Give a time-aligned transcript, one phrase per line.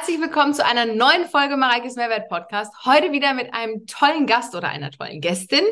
[0.00, 2.72] Herzlich willkommen zu einer neuen Folge Mareikes Mehrwert Podcast.
[2.86, 5.62] Heute wieder mit einem tollen Gast oder einer tollen Gästin.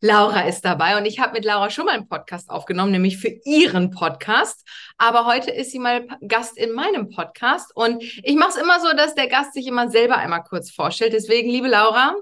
[0.00, 3.36] Laura ist dabei und ich habe mit Laura schon mal einen Podcast aufgenommen, nämlich für
[3.44, 4.64] ihren Podcast.
[4.96, 8.94] Aber heute ist sie mal Gast in meinem Podcast und ich mache es immer so,
[8.96, 11.12] dass der Gast sich immer selber einmal kurz vorstellt.
[11.12, 12.14] Deswegen, liebe Laura,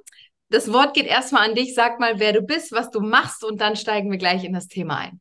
[0.49, 1.75] das Wort geht erstmal an dich.
[1.75, 4.69] Sag mal, wer du bist, was du machst und dann steigen wir gleich in das
[4.69, 5.21] Thema ein.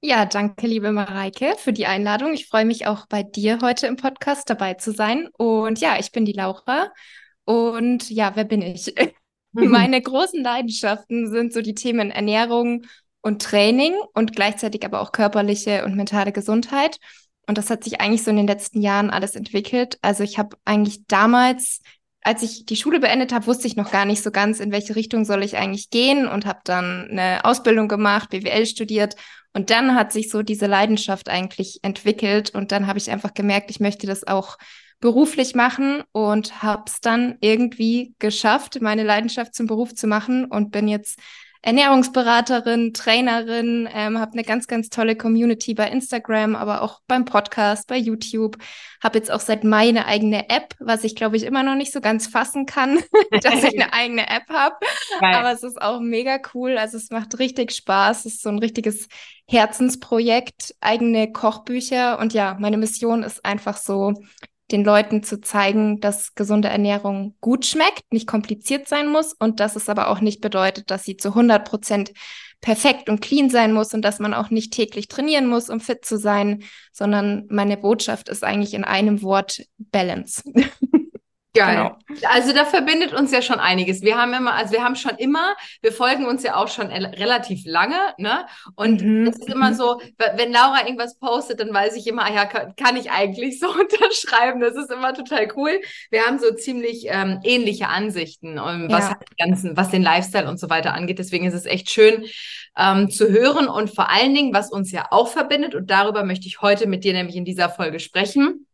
[0.00, 2.32] Ja, danke, liebe Mareike, für die Einladung.
[2.32, 5.28] Ich freue mich auch bei dir heute im Podcast dabei zu sein.
[5.32, 6.92] Und ja, ich bin die Laura.
[7.44, 8.94] Und ja, wer bin ich?
[9.52, 12.82] Meine großen Leidenschaften sind so die Themen Ernährung
[13.22, 16.98] und Training und gleichzeitig aber auch körperliche und mentale Gesundheit.
[17.48, 19.98] Und das hat sich eigentlich so in den letzten Jahren alles entwickelt.
[20.02, 21.80] Also ich habe eigentlich damals
[22.26, 24.96] als ich die Schule beendet habe, wusste ich noch gar nicht so ganz, in welche
[24.96, 29.14] Richtung soll ich eigentlich gehen und habe dann eine Ausbildung gemacht, BWL studiert
[29.56, 33.70] und dann hat sich so diese Leidenschaft eigentlich entwickelt und dann habe ich einfach gemerkt,
[33.70, 34.58] ich möchte das auch
[35.00, 40.72] beruflich machen und habe es dann irgendwie geschafft, meine Leidenschaft zum Beruf zu machen und
[40.72, 41.18] bin jetzt
[41.66, 47.88] Ernährungsberaterin, Trainerin, ähm, habe eine ganz, ganz tolle Community bei Instagram, aber auch beim Podcast,
[47.88, 48.56] bei YouTube.
[49.02, 51.92] Habe jetzt auch seit Mai eine eigene App, was ich glaube ich immer noch nicht
[51.92, 53.00] so ganz fassen kann,
[53.42, 54.76] dass ich eine eigene App habe.
[55.20, 56.78] Aber es ist auch mega cool.
[56.78, 58.26] Also es macht richtig Spaß.
[58.26, 59.08] Es ist so ein richtiges
[59.48, 62.20] Herzensprojekt, eigene Kochbücher.
[62.20, 64.14] Und ja, meine Mission ist einfach so,
[64.72, 69.76] den Leuten zu zeigen, dass gesunde Ernährung gut schmeckt, nicht kompliziert sein muss und dass
[69.76, 72.12] es aber auch nicht bedeutet, dass sie zu 100 Prozent
[72.60, 76.04] perfekt und clean sein muss und dass man auch nicht täglich trainieren muss, um fit
[76.04, 80.42] zu sein, sondern meine Botschaft ist eigentlich in einem Wort Balance.
[81.56, 81.76] Geil.
[82.08, 82.28] Genau.
[82.32, 84.02] Also da verbindet uns ja schon einiges.
[84.02, 87.62] Wir haben immer, also wir haben schon immer, wir folgen uns ja auch schon relativ
[87.64, 88.46] lange, ne?
[88.74, 89.26] Und mhm.
[89.26, 90.00] es ist immer so,
[90.36, 93.68] wenn Laura irgendwas postet, dann weiß ich immer, ah ja, kann, kann ich eigentlich so
[93.70, 94.60] unterschreiben.
[94.60, 95.80] Das ist immer total cool.
[96.10, 99.18] Wir haben so ziemlich ähm, ähnliche Ansichten, um, ähm, was ja.
[99.38, 101.18] ganzen, was den Lifestyle und so weiter angeht.
[101.18, 102.24] Deswegen ist es echt schön
[102.76, 105.74] ähm, zu hören und vor allen Dingen, was uns ja auch verbindet.
[105.74, 108.65] Und darüber möchte ich heute mit dir nämlich in dieser Folge sprechen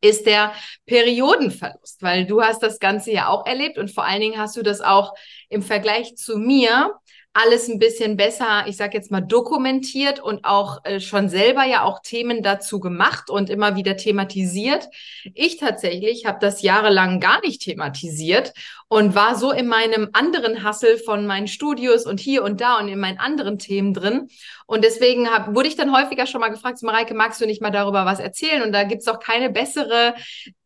[0.00, 0.52] ist der
[0.86, 4.62] Periodenverlust, weil du hast das Ganze ja auch erlebt und vor allen Dingen hast du
[4.62, 5.14] das auch
[5.48, 6.94] im Vergleich zu mir
[7.38, 11.84] alles ein bisschen besser, ich sage jetzt mal, dokumentiert und auch äh, schon selber ja
[11.84, 14.88] auch Themen dazu gemacht und immer wieder thematisiert.
[15.34, 18.54] Ich tatsächlich habe das jahrelang gar nicht thematisiert
[18.88, 22.88] und war so in meinem anderen Hassel von meinen Studios und hier und da und
[22.88, 24.28] in meinen anderen Themen drin.
[24.66, 27.70] Und deswegen hab, wurde ich dann häufiger schon mal gefragt, Mareike, magst du nicht mal
[27.70, 28.62] darüber was erzählen?
[28.62, 30.14] Und da gibt's auch keine bessere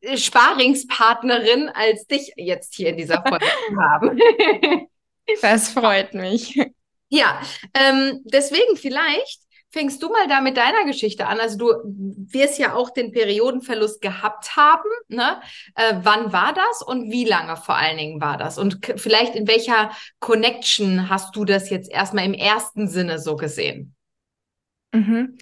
[0.00, 4.18] äh, Sparingspartnerin als dich jetzt hier in dieser Folge zu haben.
[5.42, 6.58] Das freut mich.
[7.08, 7.40] Ja,
[7.74, 11.40] ähm, deswegen vielleicht fängst du mal da mit deiner Geschichte an.
[11.40, 14.88] Also du wirst ja auch den Periodenverlust gehabt haben.
[15.08, 15.40] Ne?
[15.74, 18.58] Äh, wann war das und wie lange vor allen Dingen war das?
[18.58, 19.90] Und vielleicht in welcher
[20.20, 23.94] Connection hast du das jetzt erstmal im ersten Sinne so gesehen?
[24.92, 25.38] Mhm.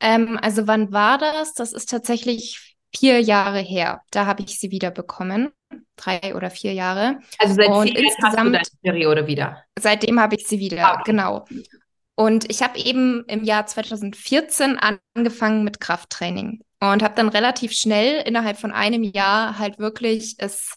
[0.00, 1.54] Ähm, also wann war das?
[1.54, 4.02] Das ist tatsächlich vier Jahre her.
[4.10, 5.52] Da habe ich sie wieder bekommen
[5.96, 7.18] drei oder vier Jahre.
[7.38, 9.64] Also seit und insgesamt, hast du Periode wieder.
[9.78, 11.02] Seitdem habe ich sie wieder, okay.
[11.04, 11.44] genau.
[12.14, 14.78] Und ich habe eben im Jahr 2014
[15.14, 20.76] angefangen mit Krafttraining und habe dann relativ schnell innerhalb von einem Jahr halt wirklich es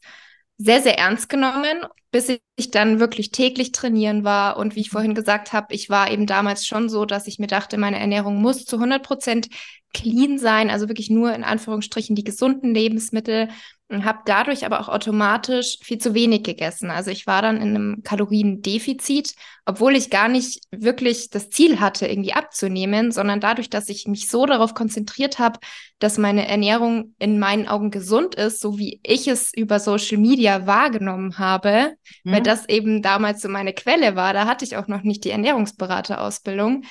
[0.57, 4.57] sehr, sehr ernst genommen, bis ich dann wirklich täglich trainieren war.
[4.57, 7.47] Und wie ich vorhin gesagt habe, ich war eben damals schon so, dass ich mir
[7.47, 9.47] dachte, meine Ernährung muss zu 100 Prozent
[9.93, 13.49] clean sein, also wirklich nur in Anführungsstrichen die gesunden Lebensmittel
[13.91, 16.89] und habe dadurch aber auch automatisch viel zu wenig gegessen.
[16.89, 19.35] Also ich war dann in einem Kaloriendefizit,
[19.65, 24.29] obwohl ich gar nicht wirklich das Ziel hatte, irgendwie abzunehmen, sondern dadurch, dass ich mich
[24.29, 25.59] so darauf konzentriert habe,
[25.99, 30.65] dass meine Ernährung in meinen Augen gesund ist, so wie ich es über Social Media
[30.65, 32.31] wahrgenommen habe, mhm.
[32.31, 34.33] weil das eben damals so meine Quelle war.
[34.33, 36.83] Da hatte ich auch noch nicht die Ernährungsberaterausbildung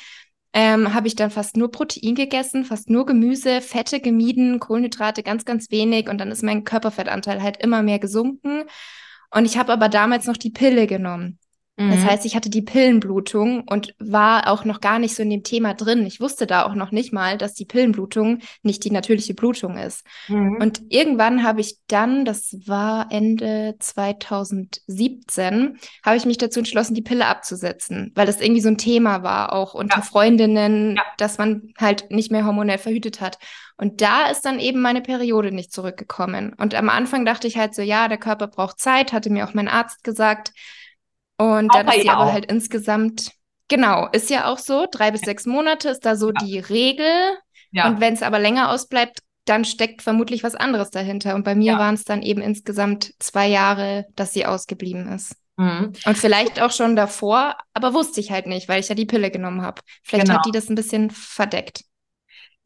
[0.52, 5.44] ähm, habe ich dann fast nur Protein gegessen, fast nur Gemüse, Fette gemieden, Kohlenhydrate ganz,
[5.44, 8.64] ganz wenig und dann ist mein Körperfettanteil halt immer mehr gesunken.
[9.30, 11.38] Und ich habe aber damals noch die Pille genommen.
[11.88, 12.04] Das mhm.
[12.04, 15.72] heißt, ich hatte die Pillenblutung und war auch noch gar nicht so in dem Thema
[15.72, 16.04] drin.
[16.04, 20.04] Ich wusste da auch noch nicht mal, dass die Pillenblutung nicht die natürliche Blutung ist.
[20.28, 20.58] Mhm.
[20.60, 27.00] Und irgendwann habe ich dann, das war Ende 2017, habe ich mich dazu entschlossen, die
[27.00, 30.02] Pille abzusetzen, weil das irgendwie so ein Thema war, auch unter ja.
[30.02, 31.02] Freundinnen, ja.
[31.16, 33.38] dass man halt nicht mehr hormonell verhütet hat.
[33.78, 36.52] Und da ist dann eben meine Periode nicht zurückgekommen.
[36.58, 39.54] Und am Anfang dachte ich halt so, ja, der Körper braucht Zeit, hatte mir auch
[39.54, 40.52] mein Arzt gesagt.
[41.40, 43.32] Und dann ist sie aber halt insgesamt,
[43.68, 46.34] genau, ist ja auch so, drei bis sechs Monate ist da so ja.
[46.44, 47.38] die Regel.
[47.72, 47.88] Ja.
[47.88, 51.34] Und wenn es aber länger ausbleibt, dann steckt vermutlich was anderes dahinter.
[51.34, 51.78] Und bei mir ja.
[51.78, 55.34] waren es dann eben insgesamt zwei Jahre, dass sie ausgeblieben ist.
[55.56, 55.94] Mhm.
[56.04, 59.30] Und vielleicht auch schon davor, aber wusste ich halt nicht, weil ich ja die Pille
[59.30, 59.80] genommen habe.
[60.02, 60.38] Vielleicht genau.
[60.40, 61.84] hat die das ein bisschen verdeckt.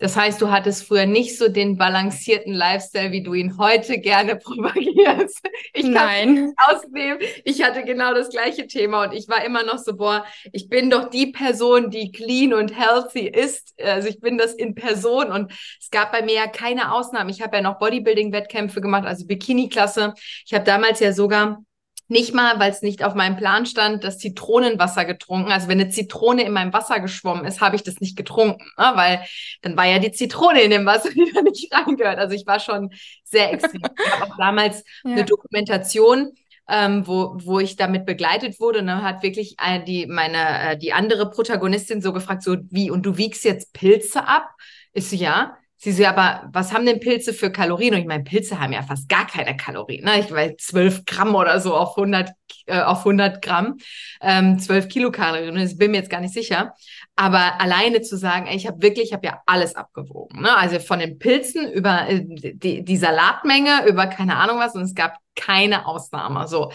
[0.04, 4.36] Das heißt, du hattest früher nicht so den balancierten Lifestyle, wie du ihn heute gerne
[4.36, 5.40] propagierst.
[5.72, 6.52] Ich Nein.
[6.58, 7.20] ausnehmen.
[7.46, 10.90] Ich hatte genau das gleiche Thema und ich war immer noch so, boah, ich bin
[10.90, 13.72] doch die Person, die clean und healthy ist.
[13.82, 17.30] Also ich bin das in Person und es gab bei mir ja keine Ausnahmen.
[17.30, 20.12] Ich habe ja noch Bodybuilding-Wettkämpfe gemacht, also Bikini-Klasse.
[20.44, 21.64] Ich habe damals ja sogar
[22.08, 25.50] nicht mal, weil es nicht auf meinem Plan stand, das Zitronenwasser getrunken.
[25.50, 28.92] Also wenn eine Zitrone in meinem Wasser geschwommen ist, habe ich das nicht getrunken, ne?
[28.94, 29.24] weil
[29.62, 32.18] dann war ja die Zitrone in dem Wasser, die da nicht reingehört.
[32.18, 32.90] Also ich war schon
[33.24, 33.80] sehr extrem.
[33.82, 35.12] ich habe auch damals ja.
[35.12, 36.32] eine Dokumentation
[36.68, 38.80] ähm, wo, wo ich damit begleitet wurde.
[38.80, 42.90] Und dann hat wirklich äh, die, meine, äh, die andere Protagonistin so gefragt, so wie,
[42.90, 44.48] und du wiegst jetzt Pilze ab?
[44.92, 45.58] Ist so, ja.
[45.76, 47.94] Sie so, aber was haben denn Pilze für Kalorien?
[47.94, 50.04] Und ich meine, Pilze haben ja fast gar keine Kalorien.
[50.04, 50.20] Ne?
[50.20, 52.30] Ich weiß, 12 Gramm oder so auf 100,
[52.66, 53.76] äh, auf 100 Gramm,
[54.22, 55.54] ähm, 12 Kilokalorien.
[55.56, 56.74] Das bin mir jetzt gar nicht sicher.
[57.16, 60.42] Aber alleine zu sagen, ey, ich habe wirklich, ich habe ja alles abgewogen.
[60.42, 60.56] Ne?
[60.56, 64.74] Also von den Pilzen über äh, die, die Salatmenge, über keine Ahnung was.
[64.74, 66.48] Und es gab keine Ausnahme.
[66.48, 66.72] So.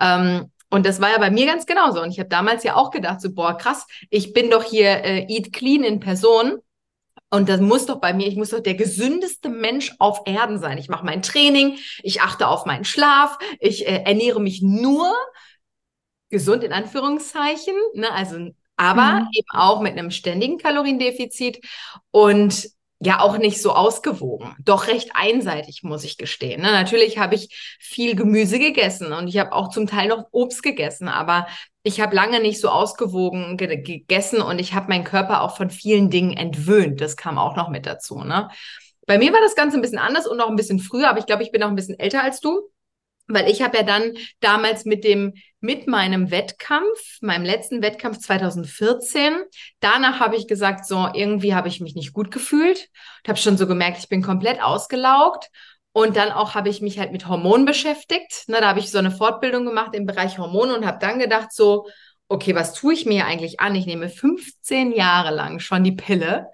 [0.00, 2.00] Ähm, und das war ja bei mir ganz genauso.
[2.00, 5.26] Und ich habe damals ja auch gedacht, so, boah, krass, ich bin doch hier äh,
[5.28, 6.58] Eat Clean in Person.
[7.30, 10.78] Und das muss doch bei mir, ich muss doch der gesündeste Mensch auf Erden sein.
[10.78, 15.14] Ich mache mein Training, ich achte auf meinen Schlaf, ich äh, ernähre mich nur
[16.28, 18.12] gesund in Anführungszeichen, ne?
[18.12, 19.28] also aber mhm.
[19.32, 21.60] eben auch mit einem ständigen Kaloriendefizit
[22.10, 26.60] und ja auch nicht so ausgewogen, doch recht einseitig, muss ich gestehen.
[26.60, 26.70] Ne?
[26.70, 31.08] Natürlich habe ich viel Gemüse gegessen und ich habe auch zum Teil noch Obst gegessen,
[31.08, 31.46] aber
[31.82, 35.70] ich habe lange nicht so ausgewogen ge gegessen und ich habe meinen Körper auch von
[35.70, 37.00] vielen Dingen entwöhnt.
[37.00, 38.22] Das kam auch noch mit dazu.
[38.22, 38.50] Ne?
[39.06, 41.26] Bei mir war das Ganze ein bisschen anders und noch ein bisschen früher, aber ich
[41.26, 42.70] glaube, ich bin auch ein bisschen älter als du.
[43.32, 49.34] Weil ich habe ja dann damals mit dem, mit meinem Wettkampf, meinem letzten Wettkampf 2014,
[49.80, 52.88] danach habe ich gesagt, so, irgendwie habe ich mich nicht gut gefühlt
[53.22, 55.48] und habe schon so gemerkt, ich bin komplett ausgelaugt.
[55.92, 58.44] Und dann auch habe ich mich halt mit Hormonen beschäftigt.
[58.46, 61.52] Na, da habe ich so eine Fortbildung gemacht im Bereich Hormone und habe dann gedacht,
[61.52, 61.88] so,
[62.28, 63.74] okay, was tue ich mir eigentlich an?
[63.74, 66.46] Ich nehme 15 Jahre lang schon die Pille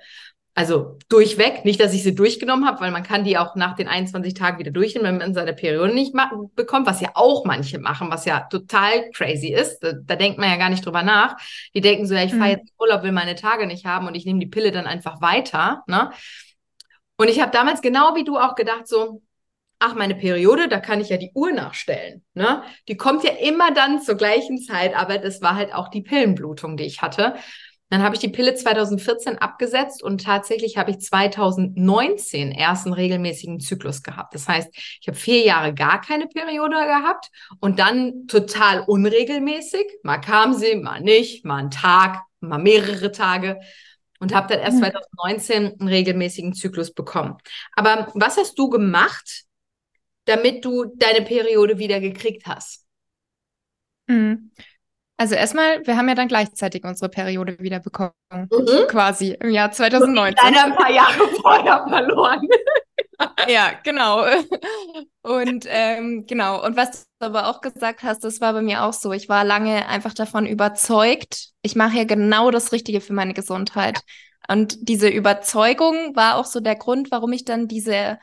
[0.58, 3.88] also durchweg, nicht, dass ich sie durchgenommen habe, weil man kann die auch nach den
[3.88, 6.14] 21 Tagen wieder durchnehmen, wenn man seine Periode nicht
[6.54, 9.80] bekommt, was ja auch manche machen, was ja total crazy ist.
[9.80, 11.36] Da, da denkt man ja gar nicht drüber nach.
[11.74, 12.56] Die denken so, ja, ich fahre mhm.
[12.56, 15.84] jetzt Urlaub, will meine Tage nicht haben und ich nehme die Pille dann einfach weiter.
[15.88, 16.10] Ne?
[17.18, 19.20] Und ich habe damals genau wie du auch gedacht, so,
[19.78, 22.24] ach, meine Periode, da kann ich ja die Uhr nachstellen.
[22.32, 22.62] Ne?
[22.88, 26.78] Die kommt ja immer dann zur gleichen Zeit, aber das war halt auch die Pillenblutung,
[26.78, 27.34] die ich hatte.
[27.88, 33.60] Dann habe ich die Pille 2014 abgesetzt und tatsächlich habe ich 2019 erst einen regelmäßigen
[33.60, 34.34] Zyklus gehabt.
[34.34, 37.30] Das heißt, ich habe vier Jahre gar keine Periode gehabt
[37.60, 39.86] und dann total unregelmäßig.
[40.02, 43.60] Mal kam sie, mal nicht, mal einen Tag, mal mehrere Tage
[44.18, 45.74] und habe dann erst 2019 mhm.
[45.80, 47.36] einen regelmäßigen Zyklus bekommen.
[47.72, 49.44] Aber was hast du gemacht,
[50.24, 52.84] damit du deine Periode wieder gekriegt hast?
[54.08, 54.50] Mhm.
[55.18, 58.12] Also erstmal, wir haben ja dann gleichzeitig unsere Periode wieder bekommen.
[58.32, 58.86] Mhm.
[58.88, 60.36] Quasi im Jahr 2019.
[60.42, 62.46] Leider ein paar Jahre vorher verloren.
[63.48, 64.26] ja, genau.
[65.22, 68.92] Und ähm, genau, und was du aber auch gesagt hast, das war bei mir auch
[68.92, 69.12] so.
[69.12, 74.00] Ich war lange einfach davon überzeugt, ich mache hier genau das Richtige für meine Gesundheit.
[74.49, 78.18] Und diese Überzeugung war auch so der Grund, warum ich dann diese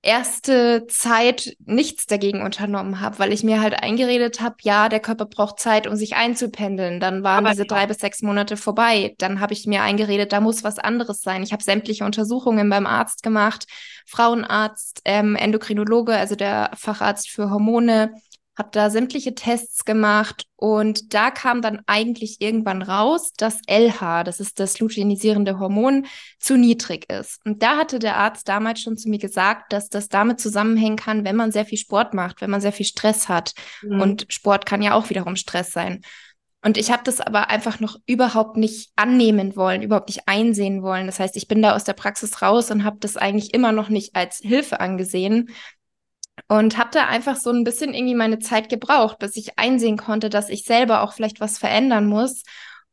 [0.00, 5.26] erste Zeit nichts dagegen unternommen habe, weil ich mir halt eingeredet habe, ja, der Körper
[5.26, 7.00] braucht Zeit, um sich einzupendeln.
[7.00, 9.14] Dann waren Aber diese drei bis sechs Monate vorbei.
[9.18, 11.42] Dann habe ich mir eingeredet, da muss was anderes sein.
[11.42, 13.66] Ich habe sämtliche Untersuchungen beim Arzt gemacht,
[14.06, 18.12] Frauenarzt, ähm, Endokrinologe, also der Facharzt für Hormone,
[18.58, 24.40] habe da sämtliche Tests gemacht und da kam dann eigentlich irgendwann raus, dass LH, das
[24.40, 26.06] ist das luteinisierende Hormon,
[26.40, 27.40] zu niedrig ist.
[27.46, 31.24] Und da hatte der Arzt damals schon zu mir gesagt, dass das damit zusammenhängen kann,
[31.24, 33.54] wenn man sehr viel Sport macht, wenn man sehr viel Stress hat.
[33.82, 34.00] Mhm.
[34.00, 36.02] Und Sport kann ja auch wiederum Stress sein.
[36.60, 41.06] Und ich habe das aber einfach noch überhaupt nicht annehmen wollen, überhaupt nicht einsehen wollen.
[41.06, 43.88] Das heißt, ich bin da aus der Praxis raus und habe das eigentlich immer noch
[43.88, 45.50] nicht als Hilfe angesehen,
[46.46, 50.30] und habe da einfach so ein bisschen irgendwie meine Zeit gebraucht, bis ich einsehen konnte,
[50.30, 52.42] dass ich selber auch vielleicht was verändern muss.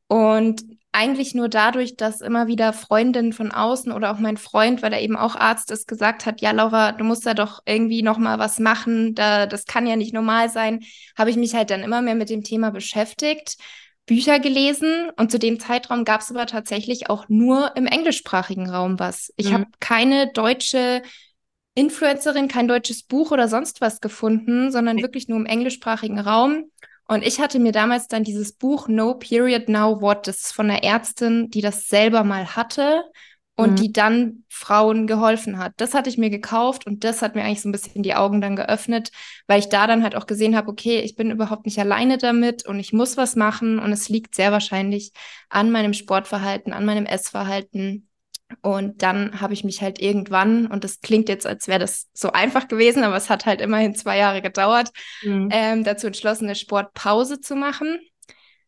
[0.07, 4.93] Und eigentlich nur dadurch, dass immer wieder Freundinnen von außen oder auch mein Freund, weil
[4.93, 8.17] er eben auch Arzt ist, gesagt hat, ja Laura, du musst da doch irgendwie noch
[8.17, 10.85] mal was machen, da das kann ja nicht normal sein,
[11.17, 13.57] habe ich mich halt dann immer mehr mit dem Thema beschäftigt
[14.05, 18.99] Bücher gelesen und zu dem Zeitraum gab es aber tatsächlich auch nur im englischsprachigen Raum
[18.99, 19.33] was.
[19.35, 19.53] Ich mhm.
[19.53, 21.01] habe keine deutsche
[21.75, 26.71] Influencerin, kein deutsches Buch oder sonst was gefunden, sondern wirklich nur im englischsprachigen Raum.
[27.07, 30.69] Und ich hatte mir damals dann dieses Buch No Period Now What, das ist von
[30.69, 33.03] einer Ärztin, die das selber mal hatte
[33.55, 33.75] und mhm.
[33.75, 35.73] die dann Frauen geholfen hat.
[35.77, 38.41] Das hatte ich mir gekauft und das hat mir eigentlich so ein bisschen die Augen
[38.41, 39.11] dann geöffnet,
[39.47, 42.65] weil ich da dann halt auch gesehen habe, okay, ich bin überhaupt nicht alleine damit
[42.65, 45.11] und ich muss was machen und es liegt sehr wahrscheinlich
[45.49, 48.09] an meinem Sportverhalten, an meinem Essverhalten.
[48.61, 52.31] Und dann habe ich mich halt irgendwann, und das klingt jetzt, als wäre das so
[52.31, 54.91] einfach gewesen, aber es hat halt immerhin zwei Jahre gedauert,
[55.23, 55.49] mhm.
[55.51, 57.99] ähm, dazu entschlossen, eine Sportpause zu machen.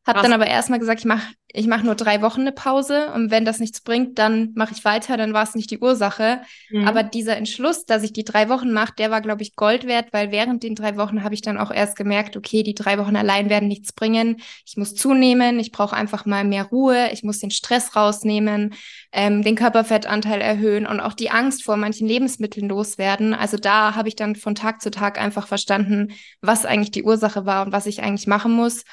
[0.08, 3.32] Hab dann aber erstmal gesagt, ich mache ich mach nur drei Wochen eine Pause und
[3.32, 6.42] wenn das nichts bringt, dann mache ich weiter, dann war es nicht die Ursache.
[6.70, 6.88] Mhm.
[6.88, 10.10] Aber dieser Entschluss, dass ich die drei Wochen mache, der war, glaube ich, Gold wert,
[10.12, 13.16] weil während den drei Wochen habe ich dann auch erst gemerkt, okay, die drei Wochen
[13.16, 14.42] allein werden nichts bringen.
[14.66, 18.76] Ich muss zunehmen, ich brauche einfach mal mehr Ruhe, ich muss den Stress rausnehmen,
[19.14, 23.34] ähm, den Körperfettanteil erhöhen und auch die Angst vor manchen Lebensmitteln loswerden.
[23.34, 26.10] Also da habe ich dann von Tag zu Tag einfach verstanden,
[26.42, 28.84] was eigentlich die Ursache war und was ich eigentlich machen muss.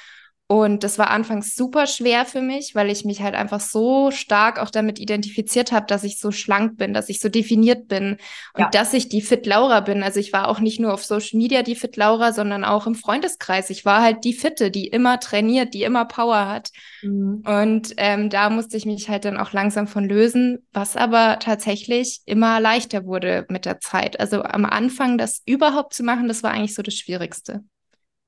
[0.46, 4.60] Und das war anfangs super schwer für mich, weil ich mich halt einfach so stark
[4.60, 8.18] auch damit identifiziert habe, dass ich so schlank bin, dass ich so definiert bin
[8.52, 8.68] und ja.
[8.68, 10.02] dass ich die Fit Laura bin.
[10.02, 12.94] Also ich war auch nicht nur auf Social Media die Fit Laura, sondern auch im
[12.94, 13.70] Freundeskreis.
[13.70, 16.72] Ich war halt die Fitte, die immer trainiert, die immer Power hat.
[17.00, 17.42] Mhm.
[17.46, 22.20] Und ähm, da musste ich mich halt dann auch langsam von lösen, was aber tatsächlich
[22.26, 24.20] immer leichter wurde mit der Zeit.
[24.20, 27.64] Also am Anfang das überhaupt zu machen, das war eigentlich so das Schwierigste.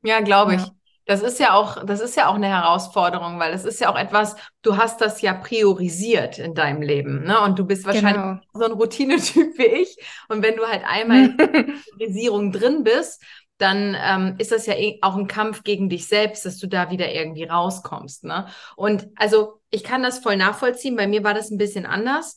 [0.03, 0.63] Ja, glaube ich.
[0.63, 0.76] Ja.
[1.07, 3.99] Das ist ja auch, das ist ja auch eine Herausforderung, weil es ist ja auch
[3.99, 7.41] etwas, du hast das ja priorisiert in deinem Leben, ne?
[7.43, 8.41] Und du bist wahrscheinlich genau.
[8.53, 9.97] so ein Routinetyp wie ich.
[10.29, 11.47] Und wenn du halt einmal in der
[11.97, 13.23] Priorisierung drin bist,
[13.59, 16.91] dann ähm, ist das ja eh auch ein Kampf gegen dich selbst, dass du da
[16.91, 18.49] wieder irgendwie rauskommst, ne?
[18.75, 20.97] Und also ich kann das voll nachvollziehen.
[20.97, 22.37] Bei mir war das ein bisschen anders.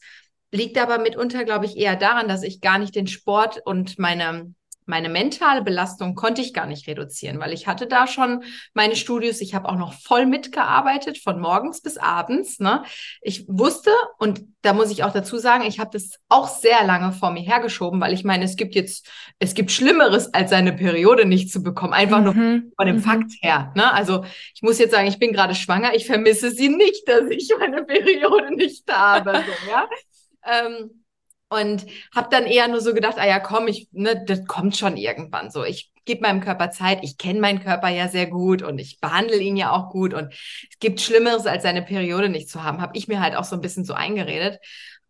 [0.51, 4.53] Liegt aber mitunter, glaube ich, eher daran, dass ich gar nicht den Sport und meine
[4.89, 8.43] meine mentale Belastung konnte ich gar nicht reduzieren, weil ich hatte da schon
[8.73, 9.39] meine Studios.
[9.39, 12.59] Ich habe auch noch voll mitgearbeitet, von morgens bis abends.
[12.59, 12.83] Ne?
[13.21, 17.11] Ich wusste, und da muss ich auch dazu sagen, ich habe das auch sehr lange
[17.11, 21.25] vor mir hergeschoben, weil ich meine, es gibt jetzt, es gibt Schlimmeres, als seine Periode
[21.25, 21.93] nicht zu bekommen.
[21.93, 22.23] Einfach mhm.
[22.23, 22.33] nur
[22.75, 23.01] von dem mhm.
[23.01, 23.71] Fakt her.
[23.75, 23.93] Ne?
[23.93, 25.93] Also ich muss jetzt sagen, ich bin gerade schwanger.
[25.93, 29.33] Ich vermisse sie nicht, dass ich meine Periode nicht habe.
[29.45, 29.87] So, ja?
[30.65, 31.03] ähm,
[31.49, 34.97] und habe dann eher nur so gedacht, ah ja, komm, ich, ne, das kommt schon
[34.97, 35.63] irgendwann so.
[35.63, 36.99] Ich gebe meinem Körper Zeit.
[37.03, 40.13] Ich kenne meinen Körper ja sehr gut und ich behandle ihn ja auch gut.
[40.13, 43.43] Und es gibt Schlimmeres, als seine Periode nicht zu haben, habe ich mir halt auch
[43.43, 44.59] so ein bisschen so eingeredet.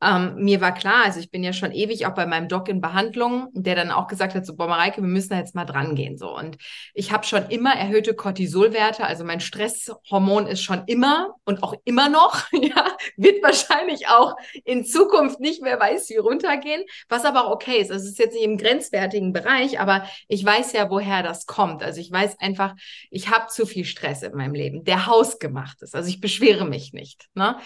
[0.01, 2.79] Ähm, mir war klar, also ich bin ja schon ewig auch bei meinem Doc in
[2.79, 6.17] Behandlung, der dann auch gesagt hat, so, boah, wir müssen da jetzt mal dran gehen,
[6.17, 6.35] so.
[6.35, 6.57] Und
[6.93, 12.07] ich habe schon immer erhöhte Cortisolwerte, also mein Stresshormon ist schon immer und auch immer
[12.07, 17.51] noch, ja, wird wahrscheinlich auch in Zukunft nicht mehr weiß wie runtergehen, was aber auch
[17.51, 17.91] okay ist.
[17.91, 21.83] Also es ist jetzt nicht im grenzwertigen Bereich, aber ich weiß ja, woher das kommt.
[21.83, 22.75] Also ich weiß einfach,
[23.11, 25.95] ich habe zu viel Stress in meinem Leben, der hausgemacht ist.
[25.95, 27.57] Also ich beschwere mich nicht, ne?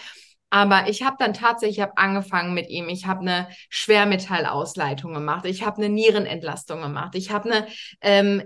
[0.54, 2.88] Aber ich habe dann tatsächlich, ich habe angefangen mit ihm.
[2.88, 5.46] Ich habe eine Schwermetallausleitung gemacht.
[5.46, 7.16] Ich habe eine Nierenentlastung gemacht.
[7.16, 7.68] Ich habe eine
[8.02, 8.44] ähm,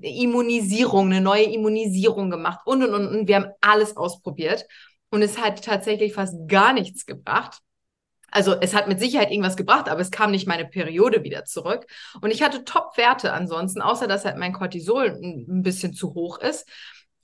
[0.00, 3.26] Immunisierung, eine neue Immunisierung gemacht und, und, und, und.
[3.26, 4.64] Wir haben alles ausprobiert.
[5.10, 7.58] Und es hat tatsächlich fast gar nichts gebracht.
[8.30, 11.84] Also es hat mit Sicherheit irgendwas gebracht, aber es kam nicht meine Periode wieder zurück.
[12.20, 16.68] Und ich hatte Top-Werte ansonsten, außer dass halt mein Cortisol ein bisschen zu hoch ist.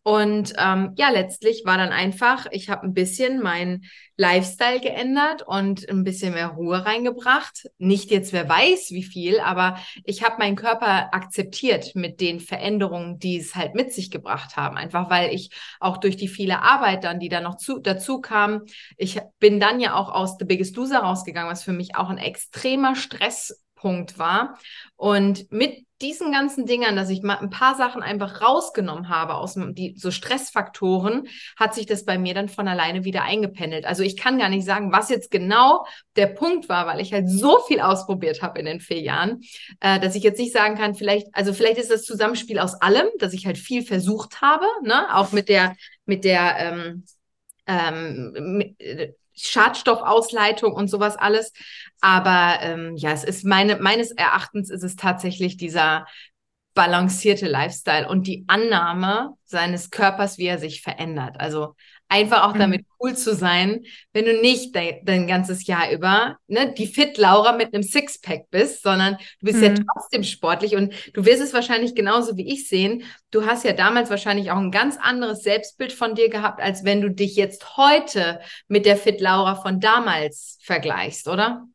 [0.05, 3.87] Und ähm, ja, letztlich war dann einfach, ich habe ein bisschen meinen
[4.19, 7.71] Lifestyle geändert und ein bisschen mehr Ruhe reingebracht.
[7.79, 13.19] Nicht jetzt, wer weiß, wie viel, aber ich habe meinen Körper akzeptiert mit den Veränderungen,
[13.19, 14.77] die es halt mit sich gebracht haben.
[14.77, 15.49] Einfach weil ich
[15.81, 18.65] auch durch die viele Arbeit dann, die da noch zu, dazu kam,
[18.99, 22.19] ich bin dann ja auch aus The Biggest Loser rausgegangen, was für mich auch ein
[22.19, 24.59] extremer Stresspunkt war.
[24.97, 29.55] Und mit diesen ganzen Dingern, dass ich mal ein paar Sachen einfach rausgenommen habe aus
[29.55, 33.87] die so Stressfaktoren, hat sich das bei mir dann von alleine wieder eingependelt.
[33.87, 37.29] Also ich kann gar nicht sagen, was jetzt genau der Punkt war, weil ich halt
[37.29, 39.41] so viel ausprobiert habe in den vier Jahren,
[39.81, 43.07] äh, dass ich jetzt nicht sagen kann, vielleicht, also vielleicht ist das Zusammenspiel aus allem,
[43.19, 47.05] dass ich halt viel versucht habe, ne, auch mit der mit der ähm,
[47.67, 51.53] ähm, äh, Schadstoffausleitung und sowas alles.
[52.01, 56.07] Aber ähm, ja, es ist meine, meines Erachtens ist es tatsächlich dieser
[56.75, 61.37] balancierte Lifestyle und die Annahme seines Körpers, wie er sich verändert.
[61.39, 61.77] Also
[62.15, 62.61] einfach auch mhm.
[62.61, 67.19] damit cool zu sein, wenn du nicht dein, dein ganzes Jahr über ne, die Fit
[67.19, 69.65] Laura mit einem Sixpack bist, sondern du bist mhm.
[69.65, 73.03] ja trotzdem sportlich und du wirst es wahrscheinlich genauso wie ich sehen.
[73.33, 77.01] Du hast ja damals wahrscheinlich auch ein ganz anderes Selbstbild von dir gehabt, als wenn
[77.01, 81.67] du dich jetzt heute mit der Fit Laura von damals vergleichst, oder?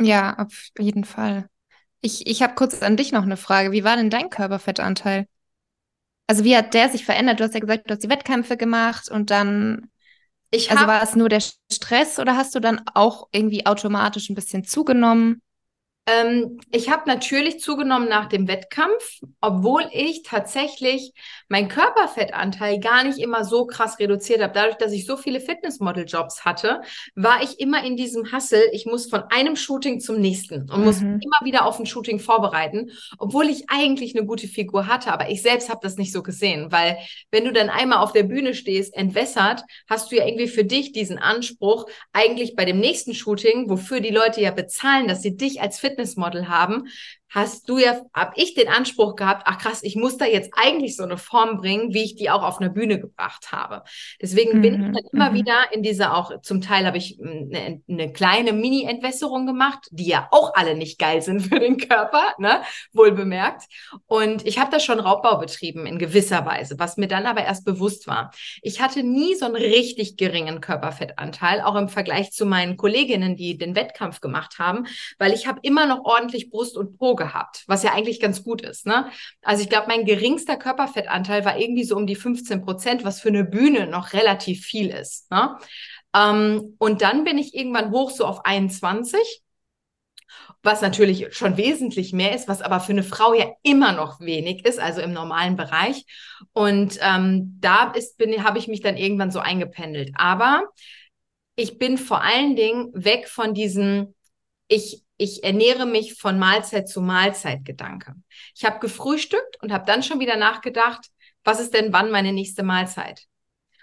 [0.00, 1.48] Ja, auf jeden Fall.
[2.00, 3.70] Ich, ich habe kurz an dich noch eine Frage.
[3.70, 5.26] Wie war denn dein Körperfettanteil?
[6.26, 7.40] Also wie hat der sich verändert?
[7.40, 9.90] Du hast ja gesagt, du hast die Wettkämpfe gemacht und dann,
[10.50, 11.42] ich also war es nur der
[11.72, 15.40] Stress oder hast du dann auch irgendwie automatisch ein bisschen zugenommen?
[16.06, 21.12] Ähm, ich habe natürlich zugenommen nach dem Wettkampf, obwohl ich tatsächlich
[21.48, 24.52] meinen Körperfettanteil gar nicht immer so krass reduziert habe.
[24.52, 26.80] Dadurch, dass ich so viele Fitnessmodel-Jobs hatte,
[27.16, 28.62] war ich immer in diesem Hassel.
[28.72, 30.84] Ich muss von einem Shooting zum nächsten und mhm.
[30.84, 35.12] muss immer wieder auf ein Shooting vorbereiten, obwohl ich eigentlich eine gute Figur hatte.
[35.12, 36.98] Aber ich selbst habe das nicht so gesehen, weil
[37.32, 40.92] wenn du dann einmal auf der Bühne stehst, entwässert, hast du ja irgendwie für dich
[40.92, 45.60] diesen Anspruch, eigentlich bei dem nächsten Shooting, wofür die Leute ja bezahlen, dass sie dich
[45.60, 46.88] als Fitness Fitnessmodel haben,
[47.36, 50.96] hast du ja, hab ich den Anspruch gehabt, ach krass, ich muss da jetzt eigentlich
[50.96, 53.82] so eine Form bringen, wie ich die auch auf einer Bühne gebracht habe.
[54.22, 54.62] Deswegen mhm.
[54.62, 55.34] bin ich mhm, dann immer mhm.
[55.34, 60.28] wieder in dieser auch, zum Teil habe ich eine, eine kleine Mini-Entwässerung gemacht, die ja
[60.30, 62.62] auch alle nicht geil sind für den Körper, ne,
[62.94, 63.64] wohl bemerkt.
[64.06, 67.66] Und ich habe da schon Raubbau betrieben in gewisser Weise, was mir dann aber erst
[67.66, 68.30] bewusst war.
[68.62, 73.58] Ich hatte nie so einen richtig geringen Körperfettanteil, auch im Vergleich zu meinen Kolleginnen, die
[73.58, 74.86] den Wettkampf gemacht haben,
[75.18, 77.25] weil ich habe immer noch ordentlich Brust und Po gehabt,
[77.66, 78.86] was ja eigentlich ganz gut ist.
[78.86, 79.10] Ne?
[79.42, 83.28] Also ich glaube, mein geringster Körperfettanteil war irgendwie so um die 15 Prozent, was für
[83.28, 85.30] eine Bühne noch relativ viel ist.
[85.30, 85.56] Ne?
[86.14, 89.42] Ähm, und dann bin ich irgendwann hoch so auf 21
[90.62, 94.64] was natürlich schon wesentlich mehr ist, was aber für eine Frau ja immer noch wenig
[94.64, 96.04] ist, also im normalen Bereich.
[96.52, 100.10] Und ähm, da ist, bin, habe ich mich dann irgendwann so eingependelt.
[100.16, 100.64] Aber
[101.54, 104.14] ich bin vor allen Dingen weg von diesem,
[104.68, 108.14] ich ich ernähre mich von Mahlzeit zu Mahlzeit Gedanke.
[108.54, 111.06] Ich habe gefrühstückt und habe dann schon wieder nachgedacht,
[111.44, 113.24] was ist denn wann meine nächste Mahlzeit?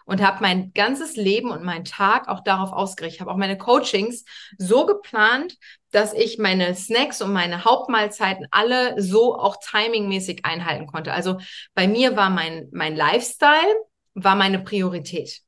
[0.06, 3.16] Und habe mein ganzes Leben und meinen Tag auch darauf ausgerichtet.
[3.16, 4.26] Ich habe auch meine Coachings
[4.58, 5.56] so geplant,
[5.92, 11.14] dass ich meine Snacks und meine Hauptmahlzeiten alle so auch timingmäßig einhalten konnte.
[11.14, 11.38] Also
[11.74, 13.76] bei mir war mein, mein Lifestyle,
[14.14, 15.40] war meine Priorität.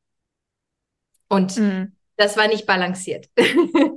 [1.27, 1.97] Und mhm.
[2.15, 3.27] das war nicht balanciert.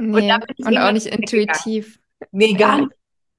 [0.00, 1.98] Nee, und, und auch nicht intuitiv.
[2.32, 2.92] Nee, gar nicht.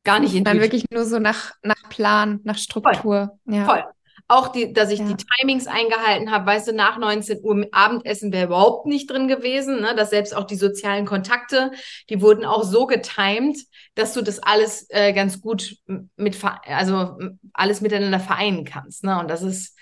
[0.04, 0.44] Gar nicht intuitiv.
[0.44, 3.38] Dann wirklich nur so nach, nach Plan, nach Struktur.
[3.46, 3.56] Voll.
[3.56, 3.66] Ja.
[3.66, 3.84] Voll.
[4.28, 5.06] Auch, die, dass ich ja.
[5.06, 6.46] die Timings eingehalten habe.
[6.46, 9.82] Weißt du, nach 19 Uhr Abendessen wäre überhaupt nicht drin gewesen.
[9.82, 9.94] Ne?
[9.96, 11.72] Dass selbst auch die sozialen Kontakte,
[12.10, 13.58] die wurden auch so getimed,
[13.96, 15.76] dass du das alles äh, ganz gut
[16.16, 17.18] mit, also
[17.54, 19.04] alles miteinander vereinen kannst.
[19.04, 19.20] Ne?
[19.20, 19.78] Und das ist,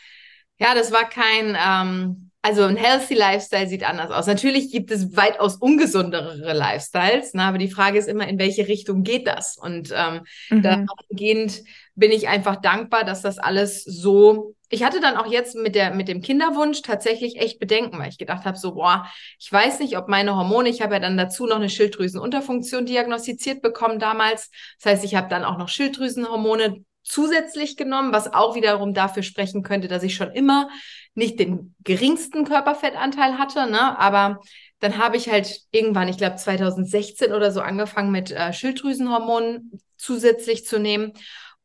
[0.57, 4.25] ja, das war kein, ähm, also ein healthy Lifestyle sieht anders aus.
[4.25, 7.43] Natürlich gibt es weitaus ungesundere Lifestyles, ne?
[7.43, 9.57] aber die Frage ist immer, in welche Richtung geht das?
[9.57, 10.61] Und ähm, mhm.
[10.61, 11.63] dahingehend
[11.95, 14.55] bin ich einfach dankbar, dass das alles so.
[14.69, 18.17] Ich hatte dann auch jetzt mit der mit dem Kinderwunsch tatsächlich echt Bedenken, weil ich
[18.17, 19.05] gedacht habe, so boah,
[19.37, 20.69] ich weiß nicht, ob meine Hormone.
[20.69, 24.49] Ich habe ja dann dazu noch eine Schilddrüsenunterfunktion diagnostiziert bekommen damals.
[24.81, 29.63] Das heißt, ich habe dann auch noch Schilddrüsenhormone zusätzlich genommen, was auch wiederum dafür sprechen
[29.63, 30.69] könnte, dass ich schon immer
[31.15, 33.97] nicht den geringsten Körperfettanteil hatte, ne?
[33.97, 34.39] aber
[34.79, 40.65] dann habe ich halt irgendwann, ich glaube 2016 oder so, angefangen mit äh, Schilddrüsenhormonen zusätzlich
[40.65, 41.13] zu nehmen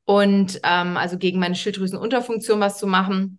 [0.05, 3.39] und ähm, also gegen meine Schilddrüsenunterfunktion was zu machen.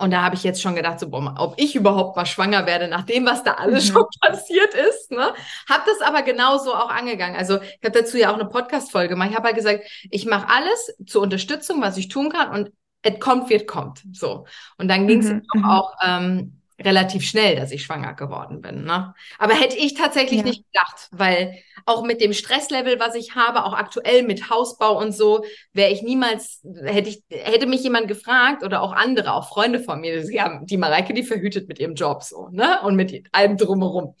[0.00, 2.88] Und da habe ich jetzt schon gedacht, so, boah, ob ich überhaupt mal schwanger werde,
[2.88, 3.92] nach dem, was da alles mhm.
[3.92, 5.10] schon passiert ist.
[5.10, 5.32] Ne?
[5.68, 7.36] Habe das aber genauso auch angegangen.
[7.36, 9.28] Also ich habe dazu ja auch eine Podcast-Folge gemacht.
[9.30, 12.50] Ich habe halt gesagt, ich mache alles zur Unterstützung, was ich tun kann.
[12.50, 14.02] Und es kommt, wird kommt.
[14.12, 14.46] So.
[14.78, 15.64] Und dann ging es mhm.
[15.64, 18.84] auch ähm, relativ schnell, dass ich schwanger geworden bin.
[18.84, 19.14] Ne?
[19.38, 20.46] Aber hätte ich tatsächlich ja.
[20.46, 21.54] nicht gedacht, weil
[21.86, 26.02] auch mit dem Stresslevel, was ich habe, auch aktuell mit Hausbau und so, wäre ich
[26.02, 30.40] niemals, hätte ich, hätte mich jemand gefragt oder auch andere, auch Freunde von mir, die,
[30.40, 32.80] haben, die Mareike, die verhütet mit ihrem Job so, ne?
[32.82, 34.14] Und mit allem drumherum.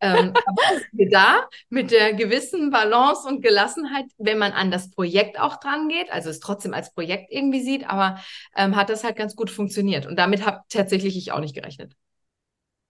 [0.00, 0.32] Ähm,
[1.10, 6.10] da mit der gewissen Balance und Gelassenheit, wenn man an das Projekt auch dran geht,
[6.10, 8.20] also es trotzdem als Projekt irgendwie sieht, aber
[8.56, 10.06] ähm, hat das halt ganz gut funktioniert.
[10.06, 11.94] Und damit habe tatsächlich ich auch nicht gerechnet.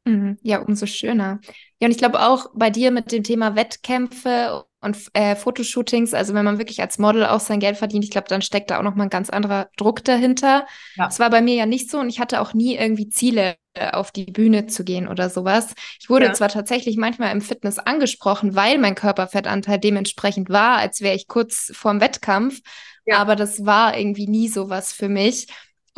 [0.04, 0.38] Mhm.
[0.42, 1.40] Ja, umso schöner.
[1.80, 6.32] Ja, und ich glaube auch bei dir mit dem Thema Wettkämpfe und äh, Fotoshootings, also
[6.32, 8.82] wenn man wirklich als Model auch sein Geld verdient, ich glaube, dann steckt da auch
[8.82, 10.66] nochmal ein ganz anderer Druck dahinter.
[10.96, 11.06] Ja.
[11.06, 13.90] Das war bei mir ja nicht so und ich hatte auch nie irgendwie Ziele, äh,
[13.90, 15.74] auf die Bühne zu gehen oder sowas.
[16.00, 16.32] Ich wurde ja.
[16.32, 21.70] zwar tatsächlich manchmal im Fitness angesprochen, weil mein Körperfettanteil dementsprechend war, als wäre ich kurz
[21.74, 22.60] vorm Wettkampf,
[23.04, 23.18] ja.
[23.18, 25.46] aber das war irgendwie nie sowas für mich.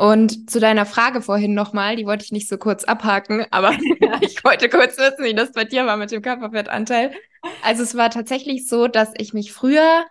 [0.02, 3.70] Und zu deiner Frage vorhin nochmal, die wollte ich nicht so kurz abhaken, aber
[4.20, 7.12] ich wollte kurz wissen, wie das bei dir war mit dem Körperfettanteil.
[7.62, 10.04] Also es war tatsächlich so, dass ich mich früher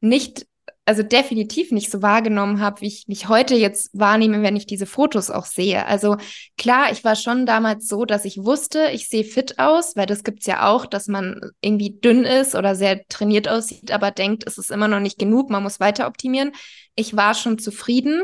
[0.00, 0.46] nicht
[0.84, 4.86] also definitiv nicht so wahrgenommen habe, wie ich mich heute jetzt wahrnehme, wenn ich diese
[4.86, 5.86] Fotos auch sehe.
[5.86, 6.18] Also
[6.56, 10.22] klar, ich war schon damals so, dass ich wusste, ich sehe fit aus, weil das
[10.22, 14.56] gibt's ja auch, dass man irgendwie dünn ist oder sehr trainiert aussieht, aber denkt, es
[14.56, 16.52] ist immer noch nicht genug, man muss weiter optimieren.
[16.94, 18.22] Ich war schon zufrieden,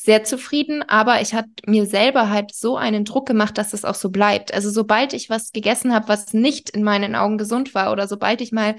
[0.00, 3.96] sehr zufrieden, aber ich hatte mir selber halt so einen Druck gemacht, dass es auch
[3.96, 4.54] so bleibt.
[4.54, 8.40] Also sobald ich was gegessen habe, was nicht in meinen Augen gesund war oder sobald
[8.40, 8.76] ich mal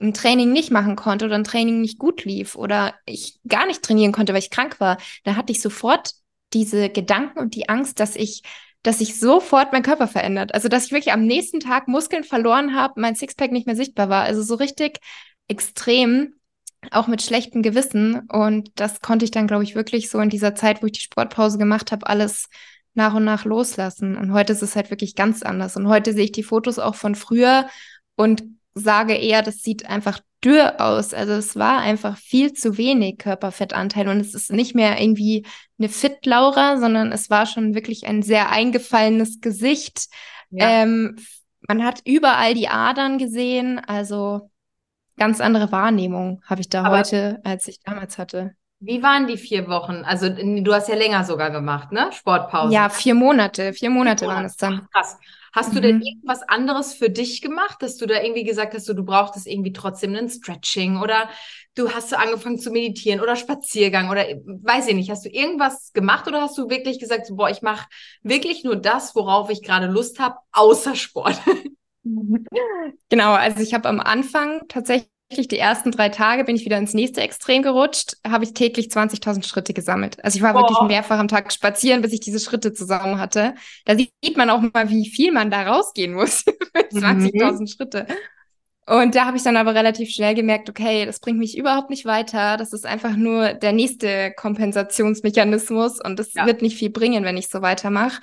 [0.00, 3.82] ein Training nicht machen konnte oder ein Training nicht gut lief oder ich gar nicht
[3.82, 6.12] trainieren konnte, weil ich krank war, da hatte ich sofort
[6.54, 8.42] diese Gedanken und die Angst, dass ich
[8.82, 10.54] dass sich sofort mein Körper verändert.
[10.54, 14.08] Also, dass ich wirklich am nächsten Tag Muskeln verloren habe, mein Sixpack nicht mehr sichtbar
[14.08, 14.24] war.
[14.24, 14.98] Also so richtig
[15.46, 16.34] extrem,
[16.90, 18.20] auch mit schlechtem Gewissen.
[18.28, 21.00] Und das konnte ich dann, glaube ich, wirklich so in dieser Zeit, wo ich die
[21.00, 22.48] Sportpause gemacht habe, alles
[22.94, 24.16] nach und nach loslassen.
[24.16, 25.76] Und heute ist es halt wirklich ganz anders.
[25.76, 27.68] Und heute sehe ich die Fotos auch von früher
[28.16, 28.42] und
[28.74, 31.14] sage eher, das sieht einfach dürr aus.
[31.14, 35.46] Also es war einfach viel zu wenig Körperfettanteil und es ist nicht mehr irgendwie
[35.78, 40.06] eine Fit-Laura, sondern es war schon wirklich ein sehr eingefallenes Gesicht.
[40.50, 40.82] Ja.
[40.82, 41.16] Ähm,
[41.68, 44.50] man hat überall die Adern gesehen, also
[45.16, 48.54] ganz andere Wahrnehmung habe ich da Aber heute, als ich damals hatte.
[48.80, 50.02] Wie waren die vier Wochen?
[50.04, 52.10] Also du hast ja länger sogar gemacht, ne?
[52.12, 52.74] Sportpause.
[52.74, 53.72] Ja, vier Monate.
[53.72, 54.26] Vier Monate, vier Monate.
[54.26, 54.82] waren es dann.
[54.84, 55.18] Ach, krass.
[55.52, 55.74] Hast mhm.
[55.74, 56.02] du denn mhm.
[56.02, 59.72] irgendwas anderes für dich gemacht, dass du da irgendwie gesagt hast, du, du brauchtest irgendwie
[59.72, 61.28] trotzdem ein Stretching oder
[61.74, 65.92] du hast so angefangen zu meditieren oder Spaziergang oder weiß ich nicht, hast du irgendwas
[65.92, 67.86] gemacht oder hast du wirklich gesagt, so, boah, ich mache
[68.22, 71.40] wirklich nur das, worauf ich gerade Lust habe, außer Sport?
[73.08, 76.94] Genau, also ich habe am Anfang tatsächlich die ersten drei Tage bin ich wieder ins
[76.94, 80.22] nächste Extrem gerutscht, habe ich täglich 20.000 Schritte gesammelt.
[80.24, 80.62] Also ich war Boah.
[80.62, 83.54] wirklich mehrfach am Tag spazieren, bis ich diese Schritte zusammen hatte.
[83.84, 86.44] Da sieht man auch mal, wie viel man da rausgehen muss.
[86.74, 87.66] 20.000 mhm.
[87.66, 88.06] Schritte.
[88.86, 92.04] Und da habe ich dann aber relativ schnell gemerkt, okay, das bringt mich überhaupt nicht
[92.04, 92.56] weiter.
[92.56, 96.46] Das ist einfach nur der nächste Kompensationsmechanismus und das ja.
[96.46, 98.20] wird nicht viel bringen, wenn ich so weitermache.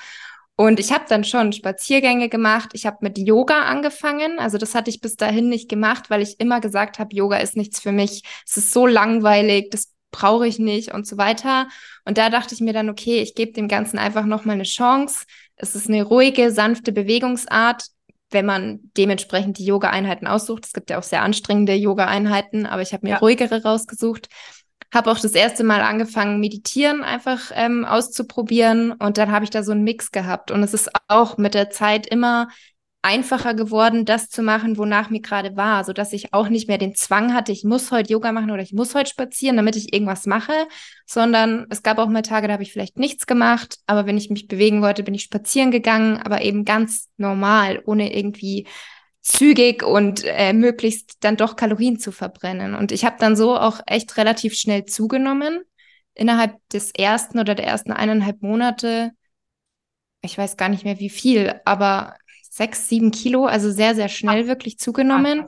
[0.60, 2.72] Und ich habe dann schon Spaziergänge gemacht.
[2.74, 4.39] Ich habe mit Yoga angefangen.
[4.39, 7.56] Also das hatte ich bis dahin nicht gemacht, weil ich immer gesagt habe, Yoga ist
[7.56, 8.24] nichts für mich.
[8.45, 11.69] Es ist so langweilig, das brauche ich nicht und so weiter.
[12.04, 15.24] Und da dachte ich mir dann, okay, ich gebe dem Ganzen einfach nochmal eine Chance.
[15.56, 17.86] Es ist eine ruhige, sanfte Bewegungsart,
[18.30, 20.65] wenn man dementsprechend die Yoga-Einheiten aussucht.
[20.65, 23.19] Es gibt ja auch sehr anstrengende Yoga-Einheiten, aber ich habe mir ja.
[23.19, 24.28] ruhigere rausgesucht
[24.93, 28.91] habe auch das erste Mal angefangen, meditieren einfach ähm, auszuprobieren.
[28.93, 30.52] Und dann habe ich da so einen Mix gehabt.
[30.52, 32.49] Und es ist auch mit der Zeit immer
[33.02, 36.78] einfacher geworden, das zu machen, wonach mir gerade war, so dass ich auch nicht mehr
[36.78, 39.93] den Zwang hatte, ich muss heute Yoga machen oder ich muss heute spazieren, damit ich
[39.93, 40.67] irgendwas mache,
[41.06, 44.30] sondern es gab auch mal Tage, da habe ich vielleicht nichts gemacht, aber wenn ich
[44.30, 48.67] mich bewegen wollte, bin ich spazieren gegangen, aber eben ganz normal, ohne irgendwie
[49.30, 52.74] zügig und äh, möglichst dann doch Kalorien zu verbrennen.
[52.74, 55.62] Und ich habe dann so auch echt relativ schnell zugenommen.
[56.15, 59.12] Innerhalb des ersten oder der ersten eineinhalb Monate,
[60.22, 62.15] ich weiß gar nicht mehr wie viel, aber
[62.50, 65.46] sechs, sieben Kilo, also sehr, sehr schnell wirklich zugenommen.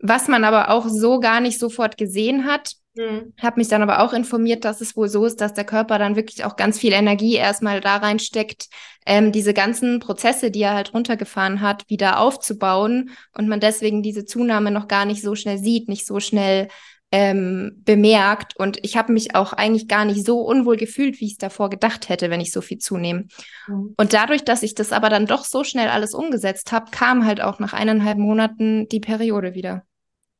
[0.00, 3.32] Was man aber auch so gar nicht sofort gesehen hat, Mhm.
[3.40, 6.16] Habe mich dann aber auch informiert, dass es wohl so ist, dass der Körper dann
[6.16, 8.68] wirklich auch ganz viel Energie erstmal da reinsteckt,
[9.06, 14.24] ähm, diese ganzen Prozesse, die er halt runtergefahren hat, wieder aufzubauen und man deswegen diese
[14.24, 16.66] Zunahme noch gar nicht so schnell sieht, nicht so schnell
[17.12, 18.56] ähm, bemerkt.
[18.56, 21.70] Und ich habe mich auch eigentlich gar nicht so unwohl gefühlt, wie ich es davor
[21.70, 23.26] gedacht hätte, wenn ich so viel zunehme.
[23.68, 23.94] Mhm.
[23.96, 27.40] Und dadurch, dass ich das aber dann doch so schnell alles umgesetzt habe, kam halt
[27.40, 29.84] auch nach eineinhalb Monaten die Periode wieder.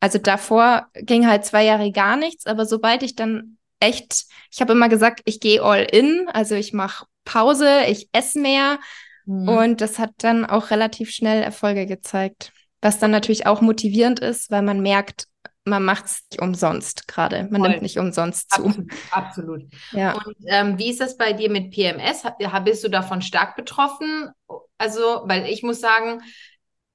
[0.01, 4.73] Also davor ging halt zwei Jahre gar nichts, aber sobald ich dann echt, ich habe
[4.73, 8.79] immer gesagt, ich gehe all in, also ich mache Pause, ich esse mehr
[9.27, 9.49] mhm.
[9.49, 14.51] und das hat dann auch relativ schnell Erfolge gezeigt, was dann natürlich auch motivierend ist,
[14.51, 15.27] weil man merkt,
[15.65, 17.47] man macht es nicht umsonst gerade.
[17.51, 17.71] Man Voll.
[17.71, 18.65] nimmt nicht umsonst zu.
[18.65, 18.93] Absolut.
[19.11, 19.63] absolut.
[19.93, 20.15] Ja.
[20.15, 22.23] Und ähm, wie ist das bei dir mit PMS?
[22.65, 24.31] Bist du davon stark betroffen?
[24.79, 26.23] Also, weil ich muss sagen,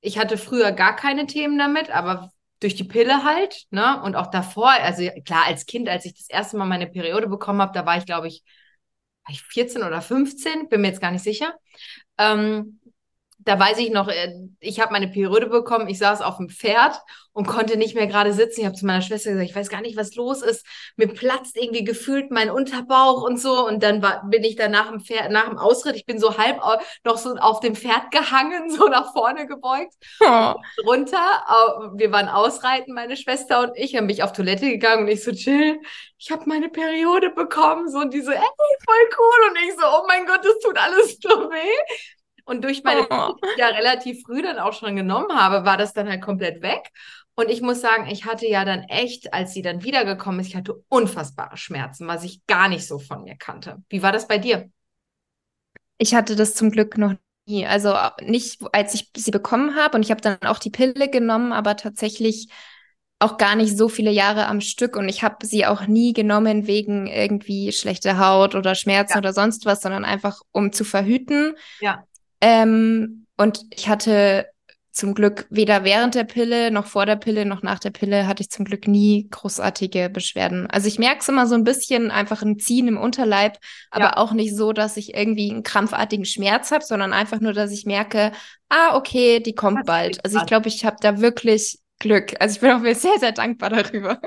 [0.01, 2.31] ich hatte früher gar keine Themen damit, aber
[2.63, 4.01] durch die Pille halt, ne?
[4.03, 7.61] Und auch davor, also klar, als Kind, als ich das erste Mal meine Periode bekommen
[7.61, 8.43] habe, da war ich, glaube ich,
[9.25, 11.53] war ich 14 oder 15, bin mir jetzt gar nicht sicher.
[12.17, 12.79] Ähm,
[13.45, 16.99] da weiß ich noch, äh, ich habe meine Periode bekommen, ich saß auf dem Pferd
[17.33, 18.61] und konnte nicht mehr gerade sitzen.
[18.61, 20.65] Ich habe zu meiner Schwester gesagt, ich weiß gar nicht, was los ist.
[20.97, 23.65] Mir platzt irgendwie gefühlt mein Unterbauch und so.
[23.67, 26.37] Und dann war, bin ich da nach dem, Pferd, nach dem Ausritt, ich bin so
[26.37, 26.61] halb
[27.03, 29.93] noch so auf dem Pferd gehangen, so nach vorne gebeugt.
[30.21, 30.53] Oh.
[30.85, 31.43] Runter,
[31.95, 35.31] wir waren ausreiten, meine Schwester und ich, haben mich auf Toilette gegangen und ich so,
[35.31, 35.79] chill,
[36.19, 37.89] ich habe meine Periode bekommen.
[37.89, 39.49] So und die so, ey, voll cool.
[39.49, 42.22] Und ich so, oh mein Gott, das tut alles so weh.
[42.45, 43.33] Und durch meine, oh.
[43.41, 46.61] die ich ja relativ früh dann auch schon genommen habe, war das dann halt komplett
[46.61, 46.91] weg.
[47.35, 50.55] Und ich muss sagen, ich hatte ja dann echt, als sie dann wiedergekommen ist, ich
[50.55, 53.81] hatte unfassbare Schmerzen, was ich gar nicht so von mir kannte.
[53.89, 54.69] Wie war das bei dir?
[55.97, 57.13] Ich hatte das zum Glück noch
[57.47, 57.65] nie.
[57.65, 61.53] Also nicht, als ich sie bekommen habe und ich habe dann auch die Pille genommen,
[61.53, 62.49] aber tatsächlich
[63.19, 66.67] auch gar nicht so viele Jahre am Stück und ich habe sie auch nie genommen
[66.67, 69.19] wegen irgendwie schlechter Haut oder Schmerzen ja.
[69.19, 71.55] oder sonst was, sondern einfach um zu verhüten.
[71.79, 72.03] Ja.
[72.43, 74.47] Ähm, und ich hatte
[74.91, 78.43] zum Glück weder während der Pille noch vor der Pille noch nach der Pille hatte
[78.43, 80.67] ich zum Glück nie großartige Beschwerden.
[80.69, 83.57] Also ich merke es immer so ein bisschen einfach ein Ziehen im Unterleib,
[83.91, 84.17] aber ja.
[84.17, 87.85] auch nicht so, dass ich irgendwie einen krampfartigen Schmerz habe, sondern einfach nur, dass ich
[87.85, 88.33] merke,
[88.69, 90.23] ah, okay, die kommt bald.
[90.25, 92.33] Also ich glaube, ich habe da wirklich Glück.
[92.39, 94.19] Also ich bin auch sehr, sehr dankbar darüber.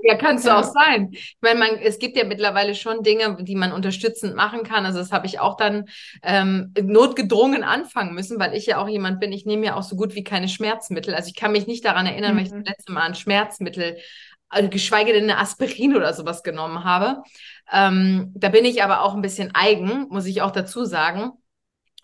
[0.00, 1.08] Ja, kannst du auch sein.
[1.12, 4.86] Ich meine, man, es gibt ja mittlerweile schon Dinge, die man unterstützend machen kann.
[4.86, 5.86] Also das habe ich auch dann
[6.22, 9.96] ähm, notgedrungen anfangen müssen, weil ich ja auch jemand bin, ich nehme ja auch so
[9.96, 11.14] gut wie keine Schmerzmittel.
[11.14, 12.36] Also ich kann mich nicht daran erinnern, mhm.
[12.38, 13.96] weil ich das letzte Mal ein Schmerzmittel,
[14.48, 17.22] also geschweige denn eine Aspirin oder sowas genommen habe.
[17.72, 21.32] Ähm, da bin ich aber auch ein bisschen eigen, muss ich auch dazu sagen.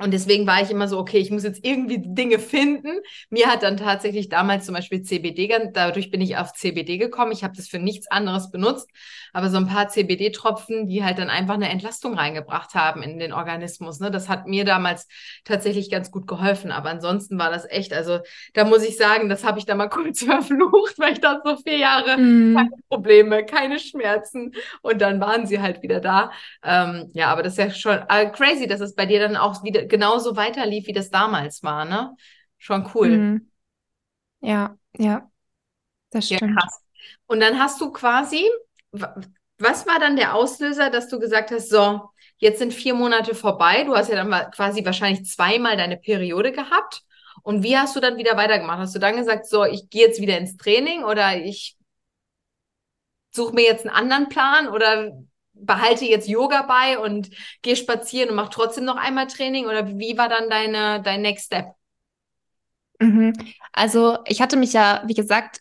[0.00, 2.98] Und deswegen war ich immer so, okay, ich muss jetzt irgendwie Dinge finden.
[3.30, 7.30] Mir hat dann tatsächlich damals zum Beispiel CBD, dadurch bin ich auf CBD gekommen.
[7.30, 8.90] Ich habe das für nichts anderes benutzt,
[9.32, 13.32] aber so ein paar CBD-Tropfen, die halt dann einfach eine Entlastung reingebracht haben in den
[13.32, 14.00] Organismus.
[14.00, 14.10] Ne?
[14.10, 15.06] Das hat mir damals
[15.44, 16.72] tatsächlich ganz gut geholfen.
[16.72, 18.18] Aber ansonsten war das echt, also
[18.52, 21.56] da muss ich sagen, das habe ich da mal kurz verflucht, weil ich da so
[21.58, 22.56] vier Jahre mm.
[22.56, 26.32] keine Probleme, keine Schmerzen und dann waren sie halt wieder da.
[26.64, 29.62] Ähm, ja, aber das ist ja schon äh, crazy, dass es bei dir dann auch
[29.62, 32.14] wieder genauso weiterlief, wie das damals war, ne?
[32.58, 33.08] Schon cool.
[33.08, 33.50] Mhm.
[34.40, 35.30] Ja, ja.
[36.10, 36.42] Das stimmt.
[36.42, 36.68] Ja.
[37.26, 38.48] Und dann hast du quasi,
[38.92, 43.84] was war dann der Auslöser, dass du gesagt hast, so, jetzt sind vier Monate vorbei,
[43.84, 47.02] du hast ja dann quasi wahrscheinlich zweimal deine Periode gehabt.
[47.42, 48.78] Und wie hast du dann wieder weitergemacht?
[48.78, 51.76] Hast du dann gesagt, so, ich gehe jetzt wieder ins Training oder ich
[53.32, 55.12] suche mir jetzt einen anderen Plan oder
[55.54, 57.30] behalte jetzt Yoga bei und
[57.62, 59.66] gehe spazieren und mache trotzdem noch einmal Training?
[59.66, 61.66] Oder wie war dann deine, dein Next Step?
[63.00, 63.32] Mhm.
[63.72, 65.60] Also ich hatte mich ja, wie gesagt,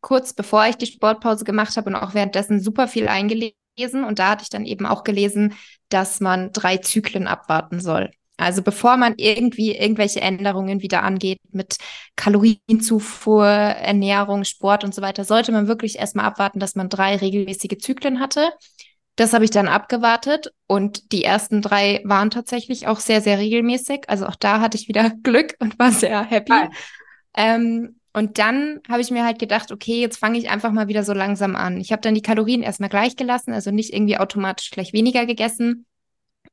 [0.00, 4.04] kurz bevor ich die Sportpause gemacht habe und auch währenddessen super viel eingelesen.
[4.06, 5.54] Und da hatte ich dann eben auch gelesen,
[5.88, 8.10] dass man drei Zyklen abwarten soll.
[8.36, 11.76] Also bevor man irgendwie irgendwelche Änderungen wieder angeht mit
[12.16, 17.78] Kalorienzufuhr, Ernährung, Sport und so weiter, sollte man wirklich erstmal abwarten, dass man drei regelmäßige
[17.78, 18.50] Zyklen hatte.
[19.16, 24.08] Das habe ich dann abgewartet und die ersten drei waren tatsächlich auch sehr, sehr regelmäßig.
[24.08, 26.54] Also auch da hatte ich wieder Glück und war sehr happy.
[27.34, 31.02] Ähm, und dann habe ich mir halt gedacht, okay, jetzt fange ich einfach mal wieder
[31.02, 31.80] so langsam an.
[31.80, 35.86] Ich habe dann die Kalorien erstmal gleich gelassen, also nicht irgendwie automatisch gleich weniger gegessen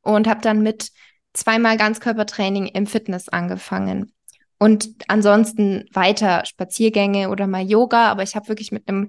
[0.01, 0.91] und habe dann mit
[1.33, 4.13] zweimal Ganzkörpertraining im Fitness angefangen.
[4.57, 9.07] Und ansonsten weiter Spaziergänge oder mal Yoga, aber ich habe wirklich mit einem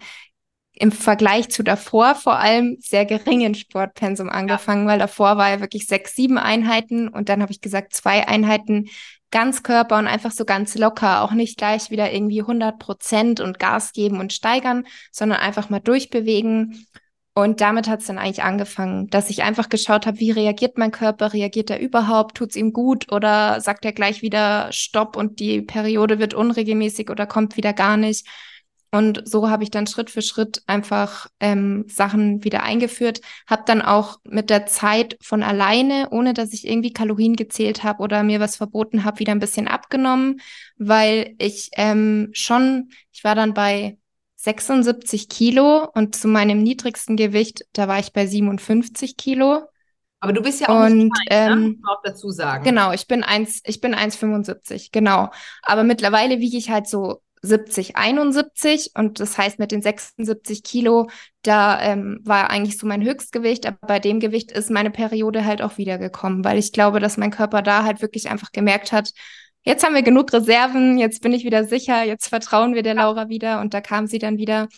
[0.81, 4.93] im Vergleich zu davor vor allem sehr geringen Sportpensum angefangen, ja.
[4.93, 8.89] weil davor war ja wirklich sechs, sieben Einheiten und dann habe ich gesagt, zwei Einheiten
[9.31, 13.59] ganz Körper und einfach so ganz locker, auch nicht gleich wieder irgendwie 100 Prozent und
[13.59, 16.87] Gas geben und steigern, sondern einfach mal durchbewegen.
[17.35, 20.93] Und damit hat es dann eigentlich angefangen, dass ich einfach geschaut habe, wie reagiert mein
[20.93, 25.41] Körper, reagiert er überhaupt, tut es ihm gut oder sagt er gleich wieder Stopp und
[25.41, 28.27] die Periode wird unregelmäßig oder kommt wieder gar nicht.
[28.93, 33.83] Und so habe ich dann Schritt für Schritt einfach ähm, Sachen wieder eingeführt, habe dann
[33.83, 38.41] auch mit der Zeit von alleine, ohne dass ich irgendwie Kalorien gezählt habe oder mir
[38.41, 40.41] was verboten habe, wieder ein bisschen abgenommen,
[40.77, 43.97] weil ich ähm, schon, ich war dann bei
[44.37, 49.63] 76 Kilo und zu meinem niedrigsten Gewicht, da war ich bei 57 Kilo.
[50.19, 51.53] Aber du bist ja auch und, nicht klein, ne?
[51.53, 51.89] ähm, ne?
[51.89, 52.65] auch dazu sagen.
[52.65, 55.31] Genau, ich bin eins, ich bin 1,75, genau.
[55.63, 61.09] Aber mittlerweile wiege ich halt so 70, 71 und das heißt mit den 76 Kilo,
[61.43, 65.63] da ähm, war eigentlich so mein Höchstgewicht, aber bei dem Gewicht ist meine Periode halt
[65.63, 69.13] auch wiedergekommen, weil ich glaube, dass mein Körper da halt wirklich einfach gemerkt hat,
[69.63, 73.29] jetzt haben wir genug Reserven, jetzt bin ich wieder sicher, jetzt vertrauen wir der Laura
[73.29, 74.69] wieder und da kam sie dann wieder.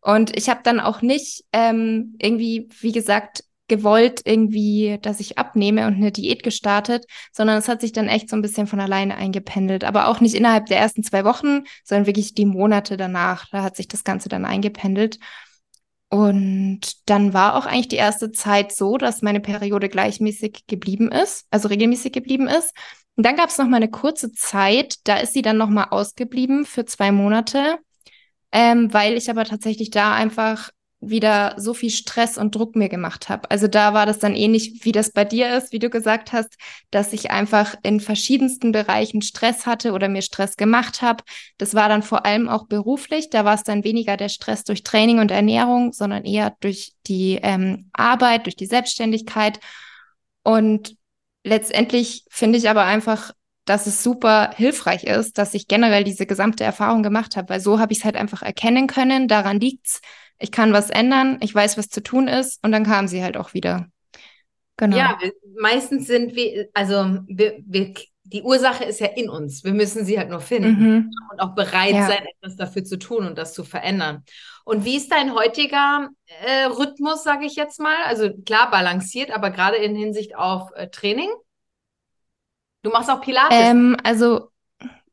[0.00, 5.86] Und ich habe dann auch nicht ähm, irgendwie, wie gesagt, gewollt irgendwie, dass ich abnehme
[5.86, 9.16] und eine Diät gestartet, sondern es hat sich dann echt so ein bisschen von alleine
[9.16, 9.84] eingependelt.
[9.84, 13.46] Aber auch nicht innerhalb der ersten zwei Wochen, sondern wirklich die Monate danach.
[13.50, 15.18] Da hat sich das Ganze dann eingependelt.
[16.08, 21.46] Und dann war auch eigentlich die erste Zeit so, dass meine Periode gleichmäßig geblieben ist,
[21.50, 22.74] also regelmäßig geblieben ist.
[23.16, 25.84] Und dann gab es noch mal eine kurze Zeit, da ist sie dann noch mal
[25.84, 27.78] ausgeblieben für zwei Monate,
[28.52, 30.70] ähm, weil ich aber tatsächlich da einfach
[31.02, 33.50] wieder so viel Stress und Druck mir gemacht habe.
[33.50, 36.56] Also da war das dann ähnlich, wie das bei dir ist, wie du gesagt hast,
[36.92, 41.24] dass ich einfach in verschiedensten Bereichen Stress hatte oder mir Stress gemacht habe.
[41.58, 43.30] Das war dann vor allem auch beruflich.
[43.30, 47.40] Da war es dann weniger der Stress durch Training und Ernährung, sondern eher durch die
[47.42, 49.58] ähm, Arbeit, durch die Selbstständigkeit.
[50.44, 50.96] Und
[51.42, 53.32] letztendlich finde ich aber einfach,
[53.64, 57.78] dass es super hilfreich ist, dass ich generell diese gesamte Erfahrung gemacht habe, weil so
[57.78, 59.28] habe ich es halt einfach erkennen können.
[59.28, 60.00] Daran liegt's
[60.38, 63.36] ich kann was ändern, ich weiß, was zu tun ist und dann kam sie halt
[63.36, 63.86] auch wieder.
[64.76, 64.96] Genau.
[64.96, 65.18] Ja,
[65.60, 69.64] meistens sind wir, also wir, wir, die Ursache ist ja in uns.
[69.64, 71.10] Wir müssen sie halt nur finden mhm.
[71.30, 72.06] und auch bereit ja.
[72.06, 74.24] sein, etwas dafür zu tun und das zu verändern.
[74.64, 76.08] Und wie ist dein heutiger
[76.44, 77.96] äh, Rhythmus, sage ich jetzt mal?
[78.06, 81.30] Also klar, balanciert, aber gerade in Hinsicht auf äh, Training?
[82.82, 83.56] Du machst auch Pilates.
[83.58, 84.51] Ähm, also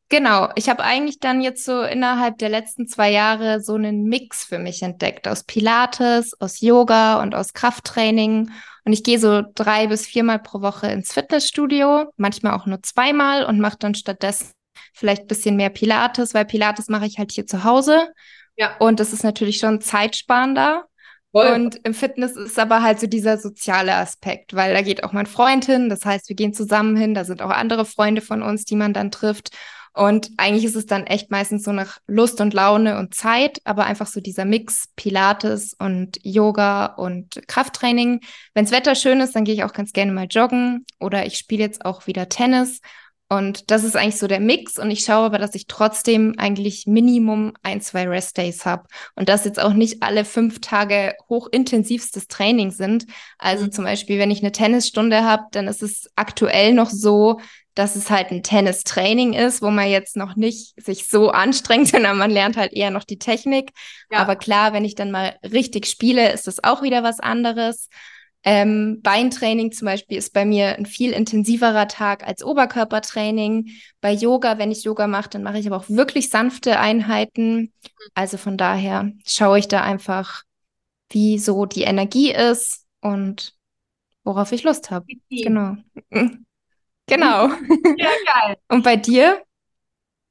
[0.09, 4.43] Genau, ich habe eigentlich dann jetzt so innerhalb der letzten zwei Jahre so einen Mix
[4.43, 8.49] für mich entdeckt aus Pilates, aus Yoga und aus Krafttraining.
[8.85, 13.45] Und ich gehe so drei bis viermal pro Woche ins Fitnessstudio, manchmal auch nur zweimal
[13.45, 14.51] und mache dann stattdessen
[14.93, 18.07] vielleicht ein bisschen mehr Pilates, weil Pilates mache ich halt hier zu Hause.
[18.57, 18.77] Ja.
[18.79, 20.85] Und das ist natürlich schon zeitsparender.
[21.31, 21.53] Voll.
[21.53, 25.27] Und im Fitness ist aber halt so dieser soziale Aspekt, weil da geht auch mein
[25.27, 25.87] Freund hin.
[25.87, 27.13] Das heißt, wir gehen zusammen hin.
[27.13, 29.51] Da sind auch andere Freunde von uns, die man dann trifft.
[29.93, 33.85] Und eigentlich ist es dann echt meistens so nach Lust und Laune und Zeit, aber
[33.85, 38.21] einfach so dieser Mix Pilates und Yoga und Krafttraining.
[38.53, 41.63] Wenns Wetter schön ist, dann gehe ich auch ganz gerne mal joggen oder ich spiele
[41.63, 42.81] jetzt auch wieder Tennis.
[43.31, 44.79] Und das ist eigentlich so der Mix.
[44.79, 48.87] Und ich schaue aber, dass ich trotzdem eigentlich Minimum ein, zwei Restdays habe.
[49.15, 53.05] Und das jetzt auch nicht alle fünf Tage hochintensivstes Training sind.
[53.37, 53.71] Also mhm.
[53.71, 57.39] zum Beispiel, wenn ich eine Tennisstunde habe, dann ist es aktuell noch so,
[57.75, 62.17] dass es halt ein Tennistraining ist, wo man jetzt noch nicht sich so anstrengt, sondern
[62.17, 63.71] man lernt halt eher noch die Technik.
[64.11, 64.19] Ja.
[64.19, 67.89] Aber klar, wenn ich dann mal richtig spiele, ist das auch wieder was anderes.
[68.43, 73.69] Ähm, Beintraining zum Beispiel ist bei mir ein viel intensiverer Tag als Oberkörpertraining.
[73.99, 77.73] Bei Yoga, wenn ich Yoga mache, dann mache ich aber auch wirklich sanfte Einheiten.
[78.13, 80.43] Also von daher schaue ich da einfach,
[81.09, 83.55] wie so die Energie ist und
[84.23, 85.05] worauf ich Lust habe.
[85.29, 85.75] Genau.
[87.09, 87.47] Genau.
[87.97, 88.57] Ja, geil.
[88.69, 89.41] Und bei dir?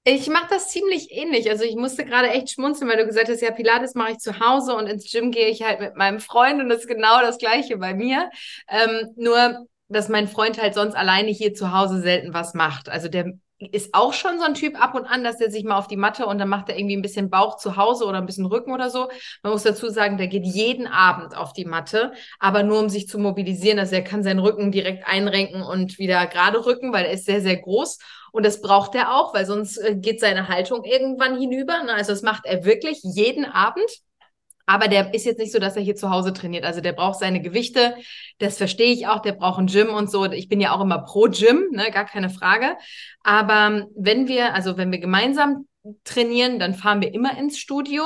[0.05, 1.51] Ich mache das ziemlich ähnlich.
[1.51, 4.41] Also ich musste gerade echt schmunzeln, weil du gesagt hast, ja, Pilates mache ich zu
[4.41, 7.37] Hause und ins Gym gehe ich halt mit meinem Freund und das ist genau das
[7.37, 8.31] gleiche bei mir.
[8.69, 12.89] Ähm, nur, dass mein Freund halt sonst alleine hier zu Hause selten was macht.
[12.89, 15.77] Also der ist auch schon so ein Typ ab und an, dass der sich mal
[15.77, 18.27] auf die Matte und dann macht er irgendwie ein bisschen Bauch zu Hause oder ein
[18.27, 19.09] bisschen Rücken oder so.
[19.43, 23.09] Man muss dazu sagen, der geht jeden Abend auf die Matte, aber nur um sich
[23.09, 27.13] zu mobilisieren, dass er kann seinen Rücken direkt einrenken und wieder gerade rücken, weil er
[27.13, 27.99] ist sehr, sehr groß.
[28.31, 31.81] Und das braucht er auch, weil sonst äh, geht seine Haltung irgendwann hinüber.
[31.89, 33.91] Also das macht er wirklich jeden Abend.
[34.69, 36.67] Aber der ist jetzt nicht so, dass er hier zu Hause trainiert.
[36.67, 37.97] Also der braucht seine Gewichte.
[38.37, 39.21] Das verstehe ich auch.
[39.21, 40.27] Der braucht ein Gym und so.
[40.27, 41.91] Ich bin ja auch immer pro Gym, ne?
[41.91, 42.77] gar keine Frage.
[43.23, 45.67] Aber wenn wir, also wenn wir gemeinsam
[46.05, 48.03] trainieren, dann fahren wir immer ins Studio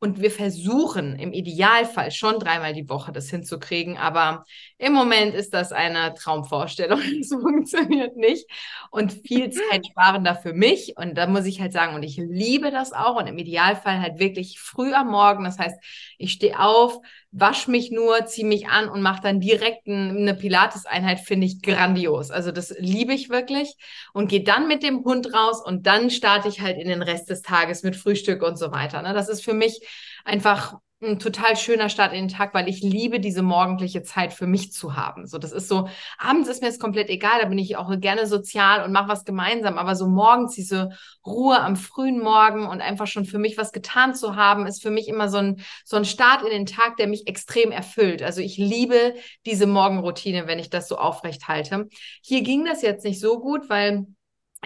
[0.00, 3.96] und wir versuchen im Idealfall schon dreimal die Woche das hinzukriegen.
[3.96, 4.44] Aber
[4.82, 7.00] im Moment ist das eine Traumvorstellung.
[7.20, 8.48] Es funktioniert nicht
[8.90, 10.94] und viel Zeit sparender für mich.
[10.96, 14.18] Und da muss ich halt sagen, und ich liebe das auch und im Idealfall halt
[14.18, 15.44] wirklich früh am Morgen.
[15.44, 15.76] Das heißt,
[16.18, 16.98] ich stehe auf,
[17.30, 22.32] wasch mich nur, ziehe mich an und mache dann direkt eine Pilates-Einheit, finde ich grandios.
[22.32, 23.76] Also das liebe ich wirklich
[24.12, 27.30] und gehe dann mit dem Hund raus und dann starte ich halt in den Rest
[27.30, 29.00] des Tages mit Frühstück und so weiter.
[29.02, 29.14] Ne?
[29.14, 29.86] Das ist für mich
[30.24, 34.46] einfach ein total schöner Start in den Tag, weil ich liebe diese morgendliche Zeit für
[34.46, 35.26] mich zu haben.
[35.26, 35.88] So, das ist so,
[36.18, 39.24] abends ist mir es komplett egal, da bin ich auch gerne sozial und mache was
[39.24, 40.90] gemeinsam, aber so morgens diese
[41.26, 44.90] Ruhe am frühen Morgen und einfach schon für mich was getan zu haben, ist für
[44.90, 48.22] mich immer so ein, so ein Start in den Tag, der mich extrem erfüllt.
[48.22, 51.88] Also ich liebe diese Morgenroutine, wenn ich das so aufrecht halte.
[52.22, 54.06] Hier ging das jetzt nicht so gut, weil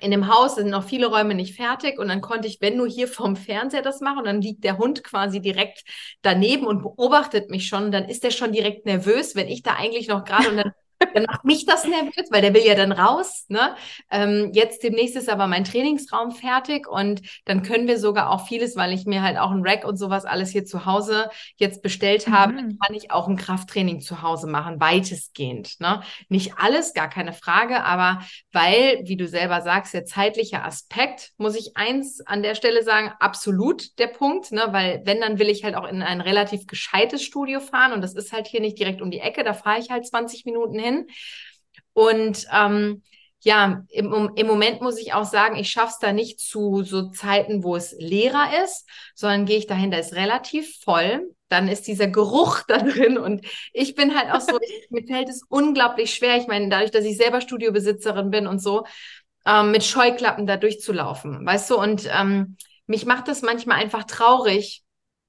[0.00, 2.86] in dem Haus sind noch viele Räume nicht fertig und dann konnte ich, wenn nur
[2.88, 5.84] hier vom Fernseher das machen dann liegt der Hund quasi direkt
[6.22, 10.08] daneben und beobachtet mich schon, dann ist der schon direkt nervös, wenn ich da eigentlich
[10.08, 10.72] noch gerade und dann
[11.14, 13.46] dann macht mich das nervös, weil der will ja dann raus.
[13.48, 13.74] Ne?
[14.10, 18.76] Ähm, jetzt demnächst ist aber mein Trainingsraum fertig und dann können wir sogar auch vieles,
[18.76, 22.28] weil ich mir halt auch ein Rack und sowas alles hier zu Hause jetzt bestellt
[22.28, 22.78] habe, mhm.
[22.78, 25.80] kann ich auch ein Krafttraining zu Hause machen, weitestgehend.
[25.80, 26.02] Ne?
[26.28, 28.20] Nicht alles, gar keine Frage, aber
[28.52, 33.12] weil, wie du selber sagst, der zeitliche Aspekt, muss ich eins an der Stelle sagen,
[33.20, 34.66] absolut der Punkt, ne?
[34.70, 38.14] weil wenn, dann will ich halt auch in ein relativ gescheites Studio fahren und das
[38.14, 40.85] ist halt hier nicht direkt um die Ecke, da fahre ich halt 20 Minuten hin.
[41.92, 43.02] Und ähm,
[43.40, 47.10] ja, im, im Moment muss ich auch sagen, ich schaffe es da nicht zu so
[47.10, 51.32] Zeiten, wo es leerer ist, sondern gehe ich dahin, da ist relativ voll.
[51.48, 54.58] Dann ist dieser Geruch da drin und ich bin halt auch so,
[54.90, 56.36] mir fällt es unglaublich schwer.
[56.38, 58.84] Ich meine, dadurch, dass ich selber Studiobesitzerin bin und so,
[59.46, 61.78] ähm, mit Scheuklappen da durchzulaufen, weißt du?
[61.78, 62.56] Und ähm,
[62.86, 64.82] mich macht das manchmal einfach traurig,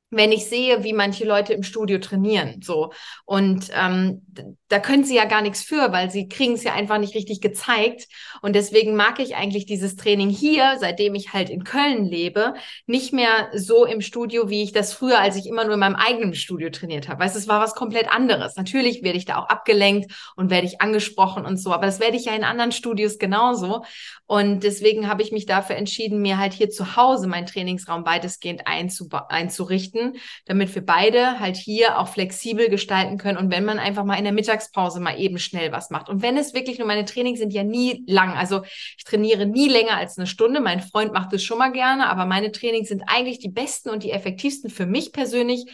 [0.09, 2.93] wenn ich sehe, wie manche Leute im Studio trainieren, so
[3.25, 4.21] und ähm,
[4.69, 7.41] da können sie ja gar nichts für, weil sie kriegen es ja einfach nicht richtig
[7.41, 8.07] gezeigt
[8.41, 12.53] und deswegen mag ich eigentlich dieses Training hier, seitdem ich halt in Köln lebe,
[12.85, 15.95] nicht mehr so im Studio, wie ich das früher, als ich immer nur in meinem
[15.95, 17.23] eigenen Studio trainiert habe.
[17.23, 18.55] Weißt, es war was komplett anderes.
[18.55, 22.15] Natürlich werde ich da auch abgelenkt und werde ich angesprochen und so, aber das werde
[22.15, 23.83] ich ja in anderen Studios genauso
[24.25, 28.63] und deswegen habe ich mich dafür entschieden, mir halt hier zu Hause meinen Trainingsraum weitestgehend
[28.65, 33.37] einzurichten richten, damit wir beide halt hier auch flexibel gestalten können.
[33.37, 36.09] Und wenn man einfach mal in der Mittagspause mal eben schnell was macht.
[36.09, 38.33] Und wenn es wirklich nur meine Trainings sind ja nie lang.
[38.33, 38.63] Also
[38.97, 40.59] ich trainiere nie länger als eine Stunde.
[40.61, 44.03] Mein Freund macht es schon mal gerne, aber meine Trainings sind eigentlich die besten und
[44.03, 45.65] die effektivsten für mich persönlich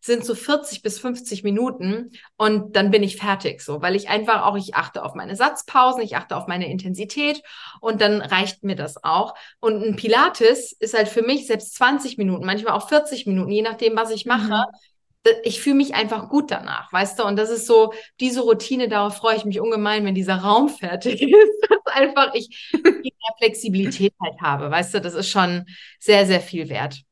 [0.00, 4.44] sind so 40 bis 50 Minuten und dann bin ich fertig so, weil ich einfach
[4.46, 7.42] auch, ich achte auf meine Satzpausen, ich achte auf meine Intensität
[7.80, 9.34] und dann reicht mir das auch.
[9.60, 13.62] Und ein Pilates ist halt für mich selbst 20 Minuten, manchmal auch 40 Minuten, je
[13.62, 14.48] nachdem, was ich mache.
[14.48, 15.32] Mhm.
[15.44, 17.24] Ich fühle mich einfach gut danach, weißt du?
[17.24, 21.20] Und das ist so, diese Routine, darauf freue ich mich ungemein, wenn dieser Raum fertig
[21.20, 21.68] ist.
[21.68, 25.00] Dass einfach ich mehr Flexibilität halt habe, weißt du?
[25.02, 25.66] Das ist schon
[25.98, 27.02] sehr, sehr viel wert.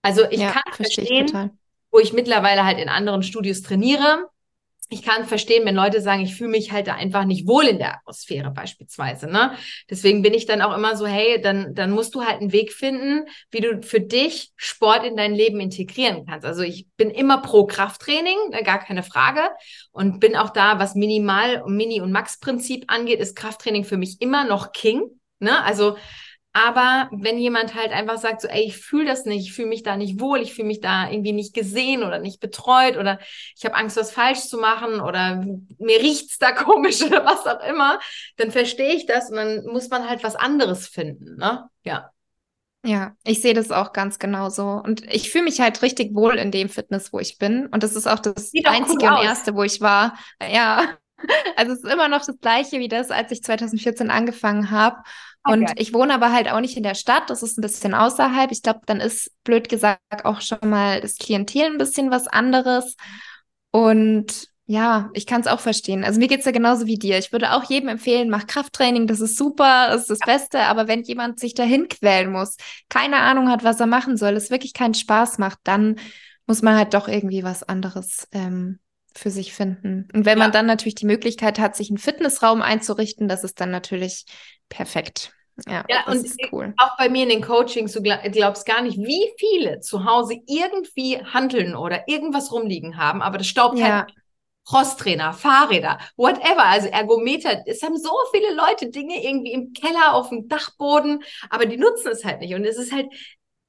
[0.00, 1.58] Also ich ja, kann verstehen,
[1.94, 4.28] wo ich mittlerweile halt in anderen Studios trainiere.
[4.88, 7.78] Ich kann verstehen, wenn Leute sagen, ich fühle mich halt da einfach nicht wohl in
[7.78, 9.28] der Atmosphäre beispielsweise.
[9.28, 9.56] Ne?
[9.88, 12.72] Deswegen bin ich dann auch immer so, hey, dann, dann musst du halt einen Weg
[12.72, 16.44] finden, wie du für dich Sport in dein Leben integrieren kannst.
[16.44, 19.42] Also ich bin immer pro Krafttraining, ne, gar keine Frage.
[19.92, 24.44] Und bin auch da, was Minimal, Mini- und Max-Prinzip angeht, ist Krafttraining für mich immer
[24.44, 25.02] noch King.
[25.38, 25.62] Ne?
[25.62, 25.96] Also
[26.54, 29.82] aber wenn jemand halt einfach sagt, so, ey, ich fühle das nicht, ich fühle mich
[29.82, 33.18] da nicht wohl, ich fühle mich da irgendwie nicht gesehen oder nicht betreut oder
[33.56, 35.44] ich habe Angst, was falsch zu machen oder
[35.78, 37.98] mir riecht's da komisch oder was auch immer,
[38.36, 41.68] dann verstehe ich das und dann muss man halt was anderes finden, ne?
[41.82, 42.10] Ja.
[42.86, 44.68] Ja, ich sehe das auch ganz genauso.
[44.68, 47.66] Und ich fühle mich halt richtig wohl in dem Fitness, wo ich bin.
[47.68, 50.18] Und das ist auch das einzige cool und erste, wo ich war.
[50.40, 50.98] Ja,
[51.56, 54.98] also es ist immer noch das gleiche wie das, als ich 2014 angefangen habe.
[55.46, 55.74] Und okay.
[55.76, 58.50] ich wohne aber halt auch nicht in der Stadt, das ist ein bisschen außerhalb.
[58.50, 62.96] Ich glaube, dann ist blöd gesagt auch schon mal das Klientel ein bisschen was anderes.
[63.70, 66.04] Und ja, ich kann es auch verstehen.
[66.04, 67.18] Also mir geht es ja genauso wie dir.
[67.18, 70.60] Ich würde auch jedem empfehlen, mach Krafttraining, das ist super, das ist das Beste.
[70.60, 72.56] Aber wenn jemand sich dahin quälen muss,
[72.88, 75.96] keine Ahnung hat, was er machen soll, es wirklich keinen Spaß macht, dann
[76.46, 78.78] muss man halt doch irgendwie was anderes ähm,
[79.14, 80.08] für sich finden.
[80.14, 80.44] Und wenn ja.
[80.44, 84.24] man dann natürlich die Möglichkeit hat, sich einen Fitnessraum einzurichten, das ist dann natürlich
[84.74, 85.32] perfekt.
[85.68, 86.74] Ja, ja und cool.
[86.78, 91.18] auch bei mir in den Coachings, du glaubst gar nicht, wie viele zu Hause irgendwie
[91.18, 93.86] handeln oder irgendwas rumliegen haben, aber das staubt ja.
[93.86, 94.14] halt
[94.66, 97.62] Crosstrainer, Fahrräder, whatever, also Ergometer.
[97.66, 102.10] Es haben so viele Leute Dinge irgendwie im Keller, auf dem Dachboden, aber die nutzen
[102.10, 102.54] es halt nicht.
[102.54, 103.06] Und es ist halt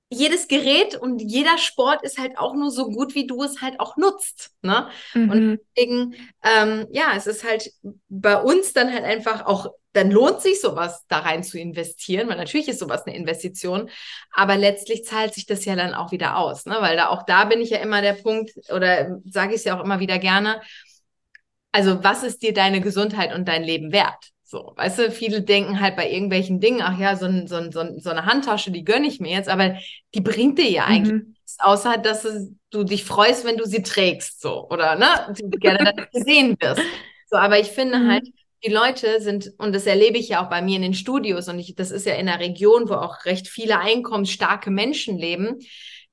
[0.09, 3.79] jedes Gerät und jeder Sport ist halt auch nur so gut, wie du es halt
[3.79, 4.51] auch nutzt.
[4.61, 4.87] Ne?
[5.13, 5.29] Mhm.
[5.29, 7.71] Und deswegen, ähm, ja, es ist halt
[8.07, 12.37] bei uns dann halt einfach auch, dann lohnt sich sowas da rein zu investieren, weil
[12.37, 13.89] natürlich ist sowas eine Investition,
[14.33, 16.75] aber letztlich zahlt sich das ja dann auch wieder aus, ne?
[16.79, 19.79] weil da auch da bin ich ja immer der Punkt oder sage ich es ja
[19.79, 20.61] auch immer wieder gerne.
[21.71, 24.31] Also was ist dir deine Gesundheit und dein Leben wert?
[24.43, 27.71] So, weißt du, viele denken halt bei irgendwelchen Dingen, ach ja, so, ein, so, ein,
[27.71, 29.77] so, eine Handtasche, die gönne ich mir jetzt, aber
[30.13, 31.27] die bringt dir ja eigentlich mhm.
[31.29, 32.27] nichts, außer dass
[32.69, 36.81] du dich freust, wenn du sie trägst, so, oder, ne, du gerne gesehen wirst.
[37.27, 38.11] So, aber ich finde mhm.
[38.11, 38.27] halt,
[38.65, 41.59] die Leute sind, und das erlebe ich ja auch bei mir in den Studios, und
[41.59, 45.59] ich, das ist ja in einer Region, wo auch recht viele einkommensstarke Menschen leben,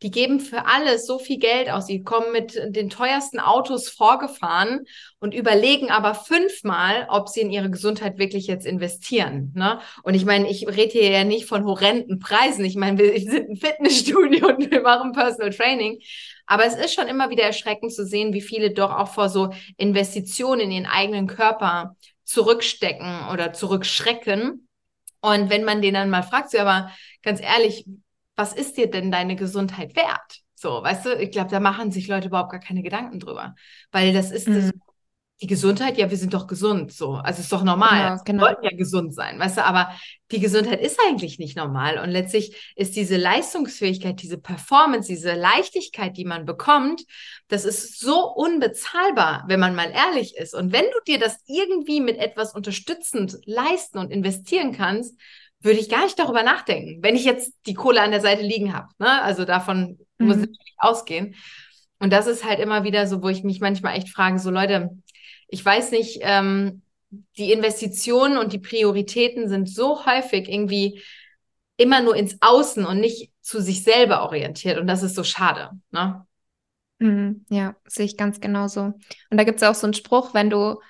[0.02, 1.86] die geben für alles so viel Geld aus.
[1.86, 4.80] Sie kommen mit den teuersten Autos vorgefahren
[5.20, 9.52] und überlegen aber fünfmal, ob sie in ihre Gesundheit wirklich jetzt investieren.
[9.54, 9.78] Ne?
[10.02, 12.64] Und ich meine, ich rede hier ja nicht von horrenden Preisen.
[12.64, 16.00] Ich meine, wir sind ein Fitnessstudio und wir machen Personal Training.
[16.46, 19.50] Aber es ist schon immer wieder erschreckend zu sehen, wie viele doch auch vor so
[19.76, 24.68] Investitionen in ihren eigenen Körper zurückstecken oder zurückschrecken.
[25.20, 26.90] Und wenn man den dann mal fragt, so, aber
[27.22, 27.86] ganz ehrlich,
[28.36, 30.40] was ist dir denn deine Gesundheit wert?
[30.54, 33.54] So, weißt du, ich glaube, da machen sich Leute überhaupt gar keine Gedanken drüber.
[33.90, 34.54] Weil das ist mhm.
[34.54, 34.72] das,
[35.42, 37.14] die Gesundheit, ja, wir sind doch gesund, so.
[37.14, 37.98] Also ist doch normal.
[37.98, 38.42] Genau, also, genau.
[38.42, 39.90] Wir wollten ja gesund sein, weißt du, aber
[40.30, 41.98] die Gesundheit ist eigentlich nicht normal.
[41.98, 47.02] Und letztlich ist diese Leistungsfähigkeit, diese Performance, diese Leichtigkeit, die man bekommt,
[47.48, 50.54] das ist so unbezahlbar, wenn man mal ehrlich ist.
[50.54, 55.18] Und wenn du dir das irgendwie mit etwas unterstützend leisten und investieren kannst,
[55.60, 58.74] würde ich gar nicht darüber nachdenken, wenn ich jetzt die Kohle an der Seite liegen
[58.74, 58.88] habe.
[59.00, 59.22] Ne?
[59.22, 60.26] Also davon mhm.
[60.26, 61.34] muss ich natürlich ausgehen.
[61.98, 64.90] Und das ist halt immer wieder so, wo ich mich manchmal echt frage, so Leute,
[65.52, 66.80] ich weiß nicht, ähm,
[67.36, 71.02] die Investitionen und die Prioritäten sind so häufig irgendwie
[71.76, 74.78] immer nur ins Außen und nicht zu sich selber orientiert.
[74.78, 75.70] Und das ist so schade.
[75.90, 76.26] Ne?
[77.00, 78.80] Mhm, ja, sehe ich ganz genauso.
[78.80, 80.80] Und da gibt es auch so einen Spruch, wenn du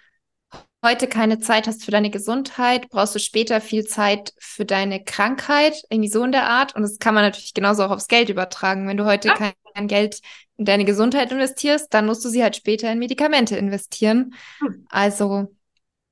[0.84, 5.82] heute keine Zeit hast für deine Gesundheit, brauchst du später viel Zeit für deine Krankheit,
[5.90, 6.74] irgendwie so in der Art.
[6.74, 8.88] Und das kann man natürlich genauso auch aufs Geld übertragen.
[8.88, 9.52] Wenn du heute ja.
[9.74, 10.20] kein Geld
[10.56, 14.34] in deine Gesundheit investierst, dann musst du sie halt später in Medikamente investieren.
[14.58, 14.86] Hm.
[14.90, 15.54] Also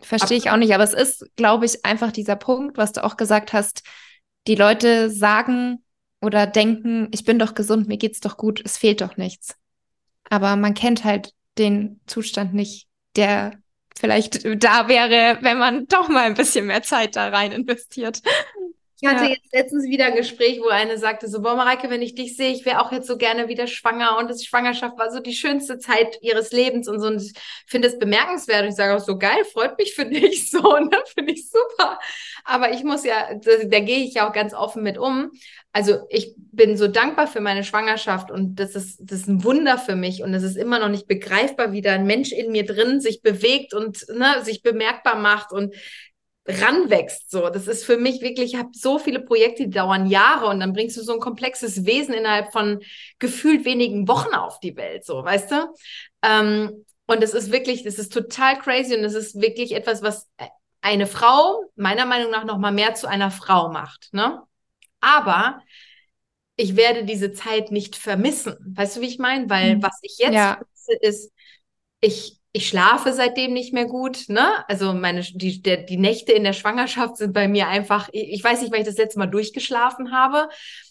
[0.01, 0.73] verstehe ich auch nicht.
[0.75, 3.83] Aber es ist, glaube ich, einfach dieser Punkt, was du auch gesagt hast.
[4.47, 5.85] Die Leute sagen
[6.23, 9.57] oder denken, ich bin doch gesund, mir geht's doch gut, es fehlt doch nichts.
[10.29, 13.61] Aber man kennt halt den Zustand nicht, der
[14.01, 18.23] vielleicht da wäre, wenn man doch mal ein bisschen mehr Zeit da rein investiert.
[19.03, 19.31] Ich hatte ja.
[19.31, 22.53] jetzt letztens wieder ein Gespräch, wo eine sagte so, boah, Mareike, wenn ich dich sehe,
[22.53, 25.79] ich wäre auch jetzt so gerne wieder schwanger und das Schwangerschaft war so die schönste
[25.79, 27.33] Zeit ihres Lebens und so und ich
[27.67, 30.99] finde es bemerkenswert und ich sage auch so, geil, freut mich für dich so, ne,
[31.15, 31.99] finde ich super.
[32.45, 35.31] Aber ich muss ja, da, da gehe ich ja auch ganz offen mit um.
[35.73, 39.79] Also ich bin so dankbar für meine Schwangerschaft und das ist, das ist ein Wunder
[39.79, 42.67] für mich und es ist immer noch nicht begreifbar, wie da ein Mensch in mir
[42.67, 45.75] drin sich bewegt und ne, sich bemerkbar macht und
[46.51, 47.31] ranwächst.
[47.31, 50.61] So, das ist für mich wirklich, ich habe so viele Projekte, die dauern Jahre und
[50.61, 52.81] dann bringst du so ein komplexes Wesen innerhalb von
[53.19, 55.75] gefühlt wenigen Wochen auf die Welt, so, weißt du?
[56.23, 60.29] Ähm, und es ist wirklich, das ist total crazy und es ist wirklich etwas, was
[60.81, 64.43] eine Frau meiner Meinung nach noch mal mehr zu einer Frau macht, ne?
[65.01, 65.61] Aber
[66.57, 68.57] ich werde diese Zeit nicht vermissen.
[68.77, 69.49] Weißt du, wie ich meine?
[69.49, 69.83] Weil mhm.
[69.83, 70.61] was ich jetzt ja.
[71.01, 71.33] ist,
[72.01, 74.69] ich ich schlafe seitdem nicht mehr gut, ne?
[74.69, 78.63] Also meine die der, die Nächte in der Schwangerschaft sind bei mir einfach ich weiß
[78.63, 80.49] nicht, weil ich das letzte Mal durchgeschlafen habe.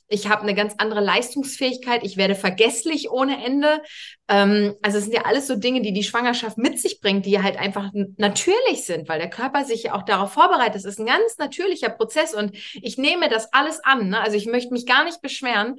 [0.07, 2.03] Ich habe eine ganz andere Leistungsfähigkeit.
[2.03, 3.81] Ich werde vergesslich ohne Ende.
[4.27, 7.43] Ähm, also es sind ja alles so Dinge, die die Schwangerschaft mit sich bringt, die
[7.43, 10.77] halt einfach natürlich sind, weil der Körper sich ja auch darauf vorbereitet.
[10.77, 14.09] Es ist ein ganz natürlicher Prozess und ich nehme das alles an.
[14.09, 14.19] Ne?
[14.19, 15.75] Also ich möchte mich gar nicht beschweren.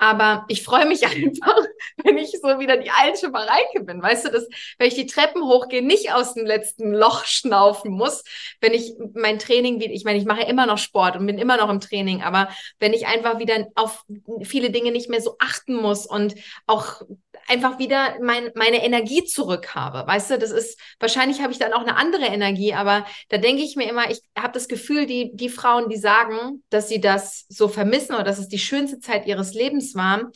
[0.00, 1.58] Aber ich freue mich einfach,
[2.02, 4.02] wenn ich so wieder die alte Mareike bin.
[4.02, 4.48] Weißt du, dass,
[4.78, 8.24] wenn ich die Treppen hochgehe, nicht aus dem letzten Loch schnaufen muss,
[8.60, 11.58] wenn ich mein Training wieder, ich meine, ich mache immer noch Sport und bin immer
[11.58, 12.48] noch im Training, aber
[12.78, 14.04] wenn ich einfach wieder auf
[14.42, 16.34] viele Dinge nicht mehr so achten muss und
[16.66, 17.02] auch
[17.46, 20.06] einfach wieder mein, meine Energie zurück habe.
[20.06, 23.62] Weißt du, das ist, wahrscheinlich habe ich dann auch eine andere Energie, aber da denke
[23.62, 27.46] ich mir immer, ich habe das Gefühl, die, die Frauen, die sagen, dass sie das
[27.48, 30.30] so vermissen oder dass es die schönste Zeit ihres Lebens war,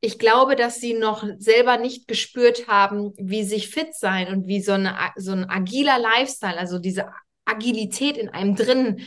[0.00, 4.60] ich glaube, dass sie noch selber nicht gespürt haben, wie sich fit sein und wie
[4.60, 7.06] so, eine, so ein agiler Lifestyle, also diese
[7.44, 9.06] Agilität in einem drin,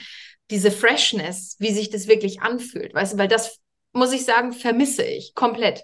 [0.49, 2.93] diese Freshness, wie sich das wirklich anfühlt.
[2.93, 3.59] Weißt du, weil das,
[3.91, 5.83] muss ich sagen, vermisse ich komplett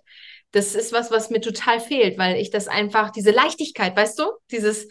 [0.52, 4.26] das ist was, was mir total fehlt, weil ich das einfach, diese Leichtigkeit, weißt du,
[4.52, 4.88] dieses,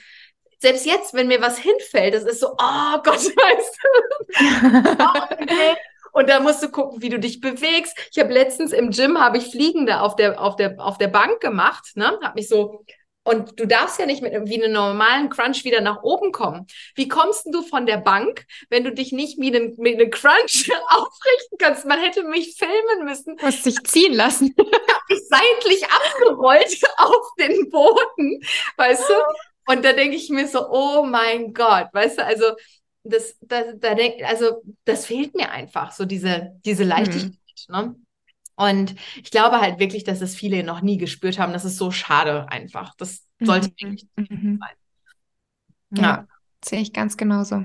[0.60, 5.50] selbst jetzt, wenn mir was hinfällt, das ist so, oh Gott, weißt du.
[6.12, 7.96] Und da musst du gucken, wie du dich bewegst.
[8.10, 11.40] Ich habe letztens im Gym habe ich Fliegende auf der auf der auf der Bank
[11.40, 12.18] gemacht, ne?
[12.22, 12.84] Habe mich so
[13.22, 16.66] und du darfst ja nicht mit wie einen normalen Crunch wieder nach oben kommen.
[16.94, 20.70] Wie kommst du von der Bank, wenn du dich nicht wie einen, mit einem Crunch
[20.88, 21.84] aufrichten kannst?
[21.84, 23.36] Man hätte mich filmen müssen.
[23.36, 24.54] Du hast dich ziehen lassen.
[24.56, 28.42] Ich habe mich seitlich abgerollt auf den Boden,
[28.76, 29.14] weißt du?
[29.70, 32.44] Und da denke ich mir so, oh mein Gott, weißt du, also
[33.04, 36.90] das, das, da denk, also das fehlt mir einfach, so diese, diese mhm.
[36.90, 37.66] Leichtigkeit.
[37.68, 37.74] Mhm.
[37.76, 37.94] Ne?
[38.56, 41.52] Und ich glaube halt wirklich, dass es viele noch nie gespürt haben.
[41.52, 42.96] Das ist so schade einfach.
[42.96, 43.92] Das sollte mhm.
[43.92, 44.58] wirklich mhm.
[44.60, 44.76] sein.
[45.92, 46.26] Ja, ja.
[46.64, 47.64] sehe ich ganz genauso.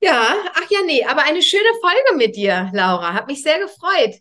[0.00, 3.14] Ja, ach ja, nee, aber eine schöne Folge mit dir, Laura.
[3.14, 4.20] Hat mich sehr gefreut.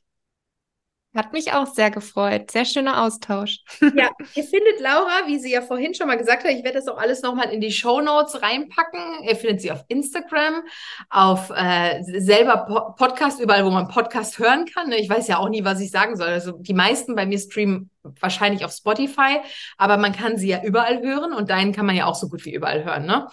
[1.13, 2.51] Hat mich auch sehr gefreut.
[2.51, 3.59] Sehr schöner Austausch.
[3.81, 6.87] Ja, ihr findet Laura, wie sie ja vorhin schon mal gesagt hat, ich werde das
[6.87, 9.23] auch alles nochmal in die Show Notes reinpacken.
[9.27, 10.63] Ihr findet sie auf Instagram,
[11.09, 14.87] auf äh, selber po Podcast, überall, wo man Podcast hören kann.
[14.87, 14.97] Ne?
[14.97, 16.29] Ich weiß ja auch nie, was ich sagen soll.
[16.29, 17.89] Also die meisten bei mir streamen
[18.21, 19.41] wahrscheinlich auf Spotify,
[19.77, 22.45] aber man kann sie ja überall hören und deinen kann man ja auch so gut
[22.45, 23.27] wie überall hören, ne?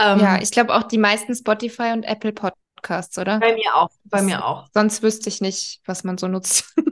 [0.00, 3.40] Ähm, ja, ich glaube auch die meisten Spotify und Apple Podcasts, oder?
[3.40, 4.66] Bei mir auch, bei mir auch.
[4.72, 6.74] Sonst wüsste ich nicht, was man so nutzt.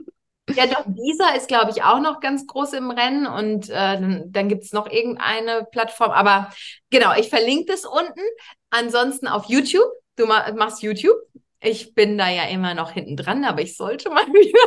[0.55, 4.31] Ja, doch, dieser ist, glaube ich, auch noch ganz groß im Rennen und äh, dann,
[4.31, 6.11] dann gibt es noch irgendeine Plattform.
[6.11, 6.49] Aber
[6.89, 8.21] genau, ich verlinke das unten.
[8.69, 9.89] Ansonsten auf YouTube.
[10.15, 11.17] Du ma machst YouTube.
[11.59, 14.59] Ich bin da ja immer noch hinten dran, aber ich sollte mal wieder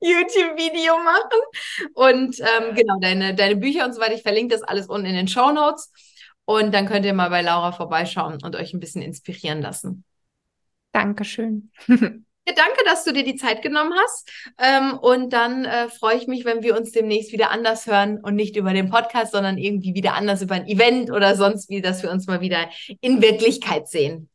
[0.00, 1.40] YouTube-Video machen.
[1.94, 5.14] Und ähm, genau, deine, deine Bücher und so weiter, ich verlinke das alles unten in
[5.14, 5.92] den Show Notes.
[6.44, 10.04] Und dann könnt ihr mal bei Laura vorbeischauen und euch ein bisschen inspirieren lassen.
[10.92, 11.70] Dankeschön.
[12.54, 14.30] danke, dass du dir die Zeit genommen hast.
[14.58, 18.34] Ähm, und dann äh, freue ich mich, wenn wir uns demnächst wieder anders hören und
[18.34, 22.02] nicht über den Podcast, sondern irgendwie wieder anders über ein Event oder sonst wie, dass
[22.02, 22.68] wir uns mal wieder
[23.00, 24.28] in Wirklichkeit sehen.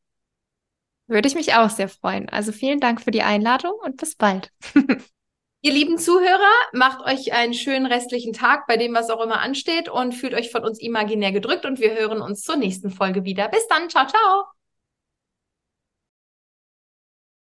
[1.07, 2.29] Würde ich mich auch sehr freuen.
[2.29, 4.51] Also vielen Dank für die Einladung und bis bald.
[5.63, 9.89] Ihr lieben Zuhörer, macht euch einen schönen restlichen Tag bei dem, was auch immer ansteht
[9.89, 13.47] und fühlt euch von uns imaginär gedrückt und wir hören uns zur nächsten Folge wieder.
[13.47, 14.60] Bis dann, ciao, ciao.